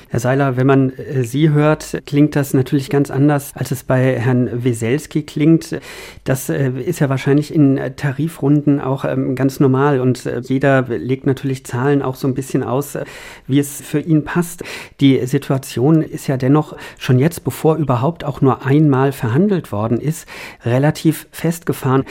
Herr 0.09 0.19
Seiler, 0.21 0.55
wenn 0.55 0.67
man 0.67 0.91
äh, 0.91 1.23
Sie 1.23 1.49
hört, 1.49 2.01
klingt 2.05 2.35
das 2.35 2.53
natürlich 2.53 2.89
ganz 2.89 3.11
anders, 3.11 3.51
als 3.55 3.71
es 3.71 3.83
bei 3.83 4.17
Herrn 4.17 4.63
Weselski 4.63 5.23
klingt. 5.23 5.79
Das 6.23 6.49
äh, 6.49 6.69
ist 6.69 6.99
ja 6.99 7.09
wahrscheinlich 7.09 7.53
in 7.53 7.79
Tarifrunden 7.95 8.79
auch 8.79 9.03
ähm, 9.03 9.35
ganz 9.35 9.59
normal 9.59 9.99
und 9.99 10.29
jeder 10.43 10.83
legt 10.83 11.25
natürlich 11.25 11.65
Zahlen 11.65 12.01
auch 12.01 12.15
so 12.15 12.27
ein 12.27 12.33
bisschen 12.33 12.63
aus, 12.63 12.97
wie 13.47 13.59
es 13.59 13.81
für 13.81 13.99
ihn 13.99 14.23
passt. 14.23 14.63
Die 15.01 15.25
Situation 15.25 16.01
ist 16.01 16.27
ja 16.27 16.37
dennoch 16.37 16.75
schon 16.97 17.19
jetzt, 17.19 17.43
bevor 17.43 17.75
überhaupt 17.75 18.23
auch 18.23 18.41
nur 18.41 18.65
einmal 18.65 19.11
verhandelt 19.11 19.71
worden 19.71 19.99
ist, 19.99 20.27
relativ 20.63 21.27
festgefahren. 21.31 22.03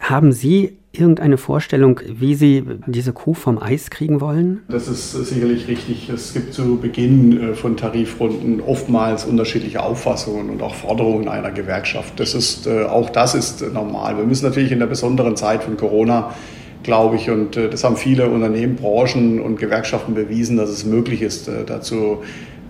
Haben 0.00 0.32
Sie 0.32 0.76
irgendeine 0.98 1.38
Vorstellung, 1.38 2.00
wie 2.06 2.34
Sie 2.34 2.64
diese 2.86 3.12
Kuh 3.12 3.34
vom 3.34 3.58
Eis 3.58 3.90
kriegen 3.90 4.20
wollen? 4.20 4.62
Das 4.68 4.88
ist 4.88 5.12
sicherlich 5.12 5.68
richtig. 5.68 6.08
Es 6.10 6.34
gibt 6.34 6.52
zu 6.54 6.78
Beginn 6.78 7.40
äh, 7.40 7.54
von 7.54 7.76
Tarifrunden 7.76 8.60
oftmals 8.60 9.24
unterschiedliche 9.24 9.82
Auffassungen 9.82 10.50
und 10.50 10.62
auch 10.62 10.74
Forderungen 10.74 11.28
einer 11.28 11.50
Gewerkschaft. 11.50 12.18
Das 12.18 12.34
ist, 12.34 12.66
äh, 12.66 12.84
auch 12.84 13.10
das 13.10 13.34
ist 13.34 13.62
normal. 13.72 14.16
Wir 14.16 14.24
müssen 14.24 14.44
natürlich 14.44 14.72
in 14.72 14.78
der 14.78 14.86
besonderen 14.86 15.36
Zeit 15.36 15.64
von 15.64 15.76
Corona 15.76 16.34
glaube 16.82 17.16
ich. 17.16 17.28
Und 17.28 17.56
äh, 17.56 17.68
das 17.68 17.84
haben 17.84 17.96
viele 17.96 18.28
Unternehmen, 18.28 18.76
Branchen 18.76 19.40
und 19.40 19.58
Gewerkschaften 19.58 20.14
bewiesen, 20.14 20.56
dass 20.56 20.70
es 20.70 20.84
möglich 20.84 21.22
ist, 21.22 21.50
dazu 21.66 22.22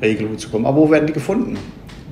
Regelungen 0.03 0.39
zu 0.39 0.51
kommen. 0.51 0.67
Aber 0.67 0.79
wo 0.79 0.91
werden 0.91 1.07
die 1.07 1.13
gefunden? 1.13 1.57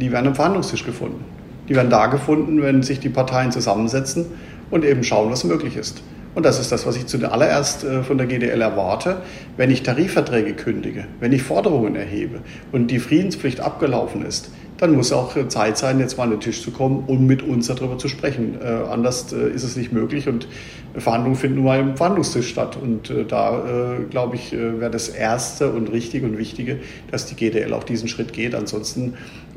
Die 0.00 0.12
werden 0.12 0.28
am 0.28 0.34
Verhandlungstisch 0.34 0.84
gefunden. 0.84 1.24
Die 1.68 1.74
werden 1.74 1.90
da 1.90 2.06
gefunden, 2.06 2.62
wenn 2.62 2.82
sich 2.82 3.00
die 3.00 3.08
Parteien 3.08 3.50
zusammensetzen 3.50 4.26
und 4.70 4.84
eben 4.84 5.04
schauen, 5.04 5.30
was 5.30 5.44
möglich 5.44 5.76
ist. 5.76 6.02
Und 6.34 6.44
das 6.44 6.60
ist 6.60 6.70
das, 6.70 6.86
was 6.86 6.96
ich 6.96 7.06
zuallererst 7.06 7.84
äh, 7.84 8.02
von 8.02 8.18
der 8.18 8.26
GDL 8.26 8.60
erwarte. 8.60 9.22
Wenn 9.56 9.70
ich 9.70 9.82
Tarifverträge 9.82 10.52
kündige, 10.52 11.06
wenn 11.18 11.32
ich 11.32 11.42
Forderungen 11.42 11.96
erhebe 11.96 12.40
und 12.72 12.90
die 12.90 12.98
Friedenspflicht 12.98 13.60
abgelaufen 13.60 14.24
ist, 14.24 14.50
dann 14.78 14.94
muss 14.94 15.12
auch 15.12 15.34
Zeit 15.48 15.78
sein, 15.78 15.98
jetzt 15.98 16.18
mal 16.18 16.24
an 16.24 16.30
den 16.32 16.40
Tisch 16.40 16.62
zu 16.62 16.70
kommen, 16.70 17.04
um 17.06 17.26
mit 17.26 17.42
uns 17.42 17.68
darüber 17.68 17.96
zu 17.96 18.08
sprechen. 18.08 18.58
Äh, 18.60 18.66
anders 18.90 19.32
äh, 19.32 19.48
ist 19.48 19.62
es 19.62 19.76
nicht 19.76 19.92
möglich 19.92 20.28
und 20.28 20.46
Verhandlungen 20.94 21.36
finden 21.36 21.56
nur 21.56 21.64
mal 21.64 21.80
im 21.80 21.96
Verhandlungstisch 21.96 22.48
statt. 22.48 22.76
Und 22.80 23.10
äh, 23.10 23.24
da, 23.24 23.96
äh, 23.98 24.04
glaube 24.04 24.36
ich, 24.36 24.52
äh, 24.52 24.80
wäre 24.80 24.90
das 24.90 25.08
Erste 25.08 25.72
und 25.72 25.90
Richtige 25.90 26.26
und 26.26 26.38
Wichtige, 26.38 26.80
dass 27.10 27.26
die 27.26 27.34
GDL 27.34 27.72
auch 27.72 27.84
diesen 27.84 28.08
Schritt 28.08 28.32
geht. 28.32 28.54
Ansonsten 28.54 29.14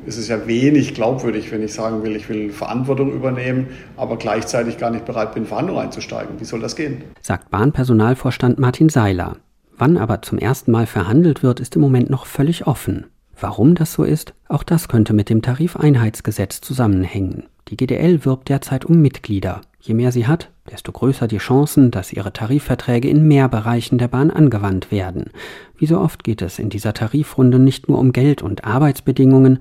ist 0.09 0.17
es 0.17 0.27
ja 0.27 0.47
wenig 0.47 0.95
glaubwürdig, 0.95 1.51
wenn 1.51 1.63
ich 1.63 1.73
sagen 1.73 2.03
will, 2.03 2.15
ich 2.15 2.27
will 2.27 2.51
Verantwortung 2.51 3.13
übernehmen, 3.13 3.67
aber 3.95 4.17
gleichzeitig 4.17 4.77
gar 4.77 4.89
nicht 4.89 5.05
bereit 5.05 5.33
bin, 5.33 5.45
Verhandlungen 5.45 5.83
einzusteigen. 5.83 6.39
Wie 6.39 6.45
soll 6.45 6.59
das 6.59 6.75
gehen? 6.75 7.03
Sagt 7.21 7.49
Bahnpersonalvorstand 7.51 8.59
Martin 8.59 8.89
Seiler. 8.89 9.37
Wann 9.77 9.97
aber 9.97 10.21
zum 10.21 10.37
ersten 10.37 10.71
Mal 10.71 10.87
verhandelt 10.87 11.43
wird, 11.43 11.59
ist 11.59 11.75
im 11.75 11.81
Moment 11.81 12.09
noch 12.09 12.25
völlig 12.25 12.67
offen. 12.67 13.05
Warum 13.39 13.75
das 13.75 13.93
so 13.93 14.03
ist, 14.03 14.33
auch 14.49 14.63
das 14.63 14.89
könnte 14.89 15.13
mit 15.13 15.29
dem 15.29 15.41
Tarifeinheitsgesetz 15.41 16.59
zusammenhängen. 16.59 17.43
Die 17.69 17.77
GDL 17.77 18.25
wirbt 18.25 18.49
derzeit 18.49 18.83
um 18.83 19.01
Mitglieder. 19.01 19.61
Je 19.79 19.93
mehr 19.93 20.11
sie 20.11 20.27
hat, 20.27 20.49
desto 20.69 20.91
größer 20.91 21.27
die 21.27 21.37
Chancen, 21.37 21.91
dass 21.91 22.11
ihre 22.11 22.33
Tarifverträge 22.33 23.07
in 23.07 23.27
mehr 23.27 23.47
Bereichen 23.47 23.97
der 23.97 24.09
Bahn 24.09 24.31
angewandt 24.31 24.91
werden. 24.91 25.31
Wie 25.77 25.85
so 25.85 25.99
oft 25.99 26.25
geht 26.25 26.41
es 26.41 26.59
in 26.59 26.69
dieser 26.69 26.93
Tarifrunde 26.93 27.59
nicht 27.59 27.87
nur 27.87 27.99
um 27.99 28.11
Geld 28.11 28.41
und 28.41 28.65
Arbeitsbedingungen, 28.65 29.59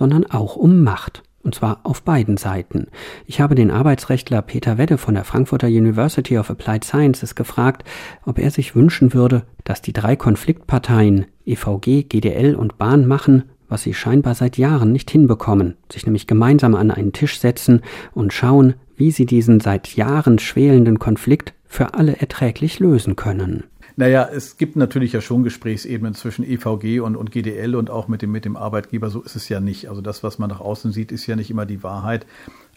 sondern 0.00 0.24
auch 0.24 0.56
um 0.56 0.82
Macht. 0.82 1.22
Und 1.42 1.54
zwar 1.54 1.80
auf 1.82 2.02
beiden 2.02 2.38
Seiten. 2.38 2.86
Ich 3.26 3.42
habe 3.42 3.54
den 3.54 3.70
Arbeitsrechtler 3.70 4.40
Peter 4.40 4.78
Wedde 4.78 4.96
von 4.96 5.14
der 5.14 5.24
Frankfurter 5.24 5.66
University 5.66 6.38
of 6.38 6.50
Applied 6.50 6.84
Sciences 6.84 7.34
gefragt, 7.34 7.84
ob 8.24 8.38
er 8.38 8.50
sich 8.50 8.74
wünschen 8.74 9.12
würde, 9.12 9.42
dass 9.64 9.82
die 9.82 9.92
drei 9.92 10.16
Konfliktparteien 10.16 11.26
EVG, 11.44 12.04
GDL 12.04 12.54
und 12.54 12.78
Bahn 12.78 13.06
machen, 13.06 13.44
was 13.68 13.82
sie 13.82 13.92
scheinbar 13.92 14.34
seit 14.34 14.56
Jahren 14.56 14.90
nicht 14.90 15.10
hinbekommen, 15.10 15.76
sich 15.92 16.06
nämlich 16.06 16.26
gemeinsam 16.26 16.74
an 16.74 16.90
einen 16.90 17.12
Tisch 17.12 17.38
setzen 17.38 17.82
und 18.14 18.32
schauen, 18.32 18.74
wie 18.96 19.10
sie 19.10 19.26
diesen 19.26 19.60
seit 19.60 19.96
Jahren 19.96 20.38
schwelenden 20.38 20.98
Konflikt 20.98 21.52
für 21.66 21.92
alle 21.92 22.16
erträglich 22.16 22.80
lösen 22.80 23.16
können. 23.16 23.64
Naja, 23.96 24.28
es 24.32 24.56
gibt 24.56 24.76
natürlich 24.76 25.12
ja 25.12 25.20
schon 25.20 25.42
Gesprächsebenen 25.42 26.14
zwischen 26.14 26.44
EVG 26.44 27.00
und, 27.00 27.16
und 27.16 27.30
GDL 27.30 27.74
und 27.74 27.90
auch 27.90 28.08
mit 28.08 28.22
dem, 28.22 28.32
mit 28.32 28.44
dem 28.44 28.56
Arbeitgeber. 28.56 29.10
So 29.10 29.22
ist 29.22 29.36
es 29.36 29.48
ja 29.48 29.60
nicht. 29.60 29.88
Also 29.88 30.00
das, 30.00 30.22
was 30.22 30.38
man 30.38 30.50
nach 30.50 30.60
außen 30.60 30.92
sieht, 30.92 31.12
ist 31.12 31.26
ja 31.26 31.36
nicht 31.36 31.50
immer 31.50 31.66
die 31.66 31.82
Wahrheit. 31.82 32.26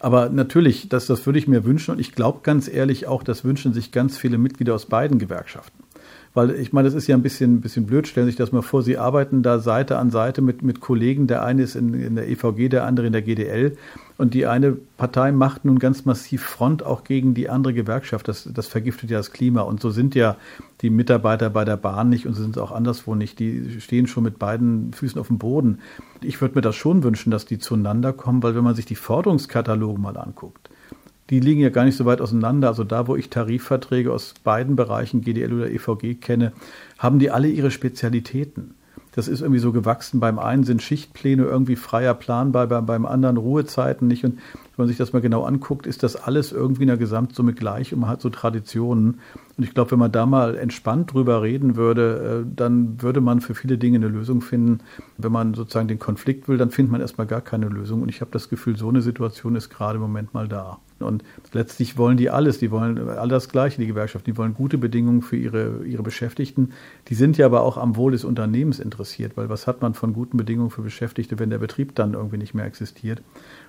Aber 0.00 0.28
natürlich, 0.28 0.88
das, 0.88 1.06
das 1.06 1.24
würde 1.26 1.38
ich 1.38 1.48
mir 1.48 1.64
wünschen. 1.64 1.92
Und 1.92 2.00
ich 2.00 2.12
glaube 2.12 2.40
ganz 2.42 2.68
ehrlich 2.68 3.06
auch, 3.06 3.22
das 3.22 3.44
wünschen 3.44 3.72
sich 3.72 3.92
ganz 3.92 4.18
viele 4.18 4.38
Mitglieder 4.38 4.74
aus 4.74 4.86
beiden 4.86 5.18
Gewerkschaften. 5.18 5.83
Weil 6.34 6.50
ich 6.50 6.72
meine, 6.72 6.88
das 6.88 6.94
ist 6.94 7.06
ja 7.06 7.16
ein 7.16 7.22
bisschen, 7.22 7.54
ein 7.54 7.60
bisschen 7.60 7.86
blöd. 7.86 8.08
Stellen 8.08 8.26
Sie 8.26 8.32
sich 8.32 8.38
das 8.38 8.50
mal 8.50 8.62
vor, 8.62 8.82
Sie 8.82 8.98
arbeiten 8.98 9.44
da 9.44 9.60
Seite 9.60 9.98
an 9.98 10.10
Seite 10.10 10.42
mit, 10.42 10.62
mit 10.62 10.80
Kollegen. 10.80 11.28
Der 11.28 11.44
eine 11.44 11.62
ist 11.62 11.76
in, 11.76 11.94
in 11.94 12.16
der 12.16 12.28
EVG, 12.28 12.68
der 12.68 12.84
andere 12.84 13.06
in 13.06 13.12
der 13.12 13.22
GDL. 13.22 13.76
Und 14.18 14.34
die 14.34 14.46
eine 14.46 14.72
Partei 14.96 15.30
macht 15.30 15.64
nun 15.64 15.78
ganz 15.78 16.04
massiv 16.04 16.42
Front 16.42 16.82
auch 16.82 17.04
gegen 17.04 17.34
die 17.34 17.48
andere 17.48 17.72
Gewerkschaft. 17.72 18.26
Das, 18.26 18.48
das 18.52 18.66
vergiftet 18.66 19.10
ja 19.10 19.18
das 19.18 19.30
Klima. 19.30 19.60
Und 19.60 19.80
so 19.80 19.90
sind 19.90 20.16
ja 20.16 20.36
die 20.80 20.90
Mitarbeiter 20.90 21.50
bei 21.50 21.64
der 21.64 21.76
Bahn 21.76 22.08
nicht 22.08 22.26
und 22.26 22.34
sind 22.34 22.58
auch 22.58 22.72
anderswo 22.72 23.14
nicht. 23.14 23.38
Die 23.38 23.80
stehen 23.80 24.08
schon 24.08 24.24
mit 24.24 24.40
beiden 24.40 24.92
Füßen 24.92 25.20
auf 25.20 25.28
dem 25.28 25.38
Boden. 25.38 25.78
Ich 26.20 26.40
würde 26.40 26.56
mir 26.56 26.62
das 26.62 26.74
schon 26.74 27.04
wünschen, 27.04 27.30
dass 27.30 27.46
die 27.46 27.60
zueinander 27.60 28.12
kommen, 28.12 28.42
weil 28.42 28.56
wenn 28.56 28.64
man 28.64 28.74
sich 28.74 28.86
die 28.86 28.96
Forderungskataloge 28.96 30.00
mal 30.00 30.16
anguckt, 30.16 30.68
die 31.30 31.40
liegen 31.40 31.60
ja 31.60 31.70
gar 31.70 31.84
nicht 31.84 31.96
so 31.96 32.04
weit 32.04 32.20
auseinander. 32.20 32.68
Also 32.68 32.84
da, 32.84 33.06
wo 33.06 33.16
ich 33.16 33.30
Tarifverträge 33.30 34.12
aus 34.12 34.34
beiden 34.44 34.76
Bereichen, 34.76 35.22
GDL 35.22 35.52
oder 35.52 35.70
EVG, 35.70 36.14
kenne, 36.20 36.52
haben 36.98 37.18
die 37.18 37.30
alle 37.30 37.48
ihre 37.48 37.70
Spezialitäten. 37.70 38.74
Das 39.12 39.28
ist 39.28 39.40
irgendwie 39.40 39.60
so 39.60 39.72
gewachsen. 39.72 40.20
Beim 40.20 40.38
einen 40.38 40.64
sind 40.64 40.82
Schichtpläne 40.82 41.44
irgendwie 41.44 41.76
freier 41.76 42.14
planbar, 42.14 42.66
beim 42.66 43.06
anderen 43.06 43.36
Ruhezeiten 43.36 44.08
nicht. 44.08 44.24
Und 44.24 44.38
wenn 44.76 44.84
man 44.84 44.88
sich 44.88 44.96
das 44.96 45.12
mal 45.12 45.22
genau 45.22 45.44
anguckt, 45.44 45.86
ist 45.86 46.02
das 46.02 46.16
alles 46.16 46.50
irgendwie 46.50 46.82
in 46.82 46.88
der 46.88 46.96
Gesamtsumme 46.96 47.52
gleich 47.52 47.92
und 47.92 48.00
man 48.00 48.10
hat 48.10 48.20
so 48.20 48.28
Traditionen. 48.28 49.20
Und 49.56 49.64
ich 49.64 49.72
glaube, 49.72 49.92
wenn 49.92 50.00
man 50.00 50.10
da 50.10 50.26
mal 50.26 50.56
entspannt 50.56 51.12
drüber 51.12 51.42
reden 51.42 51.76
würde, 51.76 52.44
äh, 52.44 52.52
dann 52.56 53.00
würde 53.00 53.20
man 53.20 53.40
für 53.40 53.54
viele 53.54 53.78
Dinge 53.78 53.98
eine 53.98 54.08
Lösung 54.08 54.40
finden. 54.40 54.80
Wenn 55.16 55.30
man 55.30 55.54
sozusagen 55.54 55.86
den 55.86 56.00
Konflikt 56.00 56.48
will, 56.48 56.58
dann 56.58 56.70
findet 56.70 56.90
man 56.90 57.00
erstmal 57.00 57.28
gar 57.28 57.40
keine 57.40 57.68
Lösung. 57.68 58.02
Und 58.02 58.08
ich 58.08 58.20
habe 58.20 58.32
das 58.32 58.48
Gefühl, 58.48 58.76
so 58.76 58.88
eine 58.88 59.00
Situation 59.00 59.54
ist 59.54 59.70
gerade 59.70 59.96
im 59.96 60.02
Moment 60.02 60.34
mal 60.34 60.48
da. 60.48 60.78
Und 61.00 61.24
letztlich 61.52 61.98
wollen 61.98 62.16
die 62.16 62.30
alles, 62.30 62.58
die 62.58 62.70
wollen 62.70 63.08
all 63.08 63.28
das 63.28 63.48
Gleiche, 63.48 63.80
die 63.80 63.86
Gewerkschaft, 63.86 64.26
die 64.26 64.36
wollen 64.36 64.54
gute 64.54 64.78
Bedingungen 64.78 65.22
für 65.22 65.36
ihre, 65.36 65.84
ihre 65.84 66.02
Beschäftigten. 66.02 66.72
Die 67.08 67.14
sind 67.14 67.36
ja 67.36 67.46
aber 67.46 67.62
auch 67.62 67.76
am 67.76 67.96
Wohl 67.96 68.12
des 68.12 68.24
Unternehmens 68.24 68.78
interessiert, 68.78 69.36
weil 69.36 69.48
was 69.48 69.66
hat 69.66 69.82
man 69.82 69.94
von 69.94 70.12
guten 70.12 70.36
Bedingungen 70.36 70.70
für 70.70 70.82
Beschäftigte, 70.82 71.38
wenn 71.38 71.50
der 71.50 71.58
Betrieb 71.58 71.94
dann 71.94 72.14
irgendwie 72.14 72.38
nicht 72.38 72.54
mehr 72.54 72.64
existiert? 72.64 73.22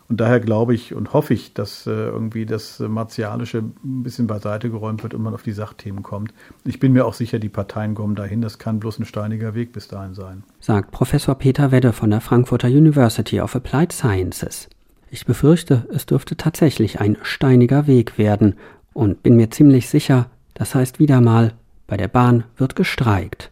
Und 0.07 0.21
daher 0.21 0.39
glaube 0.39 0.75
ich 0.75 0.93
und 0.93 1.13
hoffe 1.13 1.33
ich, 1.33 1.53
dass 1.53 1.87
äh, 1.87 1.91
irgendwie 1.91 2.45
das 2.45 2.79
Martialische 2.79 3.59
ein 3.59 4.03
bisschen 4.03 4.27
beiseite 4.27 4.69
geräumt 4.69 5.01
wird 5.01 5.13
und 5.15 5.23
man 5.23 5.33
auf 5.33 5.41
die 5.41 5.51
Sachthemen 5.51 6.03
kommt. 6.03 6.33
Ich 6.63 6.79
bin 6.79 6.93
mir 6.93 7.05
auch 7.05 7.15
sicher, 7.15 7.39
die 7.39 7.49
Parteien 7.49 7.95
kommen 7.95 8.15
dahin. 8.15 8.41
Das 8.41 8.59
kann 8.59 8.79
bloß 8.79 8.99
ein 8.99 9.05
steiniger 9.05 9.55
Weg 9.55 9.73
bis 9.73 9.87
dahin 9.87 10.13
sein. 10.13 10.43
Sagt 10.59 10.91
Professor 10.91 11.35
Peter 11.35 11.71
Wedde 11.71 11.91
von 11.91 12.11
der 12.11 12.21
Frankfurter 12.21 12.67
University 12.67 13.41
of 13.41 13.55
Applied 13.55 13.91
Sciences. 13.91 14.69
Ich 15.09 15.25
befürchte, 15.25 15.87
es 15.91 16.05
dürfte 16.05 16.35
tatsächlich 16.35 16.99
ein 16.99 17.17
steiniger 17.23 17.87
Weg 17.87 18.17
werden 18.17 18.55
und 18.93 19.23
bin 19.23 19.35
mir 19.35 19.49
ziemlich 19.49 19.89
sicher, 19.89 20.29
das 20.53 20.75
heißt 20.75 20.99
wieder 20.99 21.21
mal, 21.21 21.53
bei 21.87 21.97
der 21.97 22.07
Bahn 22.07 22.43
wird 22.57 22.75
gestreikt. 22.75 23.51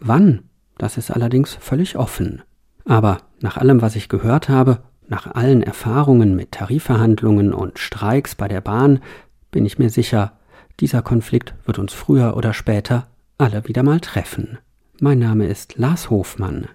Wann? 0.00 0.42
Das 0.76 0.96
ist 0.96 1.10
allerdings 1.10 1.54
völlig 1.54 1.96
offen. 1.96 2.42
Aber 2.84 3.18
nach 3.40 3.56
allem, 3.56 3.82
was 3.82 3.96
ich 3.96 4.08
gehört 4.08 4.48
habe, 4.48 4.80
nach 5.08 5.34
allen 5.34 5.62
Erfahrungen 5.62 6.36
mit 6.36 6.52
Tarifverhandlungen 6.52 7.52
und 7.52 7.78
Streiks 7.78 8.34
bei 8.34 8.48
der 8.48 8.60
Bahn 8.60 9.00
bin 9.50 9.64
ich 9.64 9.78
mir 9.78 9.90
sicher, 9.90 10.32
dieser 10.80 11.02
Konflikt 11.02 11.54
wird 11.64 11.78
uns 11.78 11.92
früher 11.92 12.36
oder 12.36 12.52
später 12.52 13.08
alle 13.38 13.66
wieder 13.66 13.82
mal 13.82 14.00
treffen. 14.00 14.58
Mein 15.00 15.18
Name 15.18 15.46
ist 15.46 15.78
Lars 15.78 16.10
Hofmann. 16.10 16.68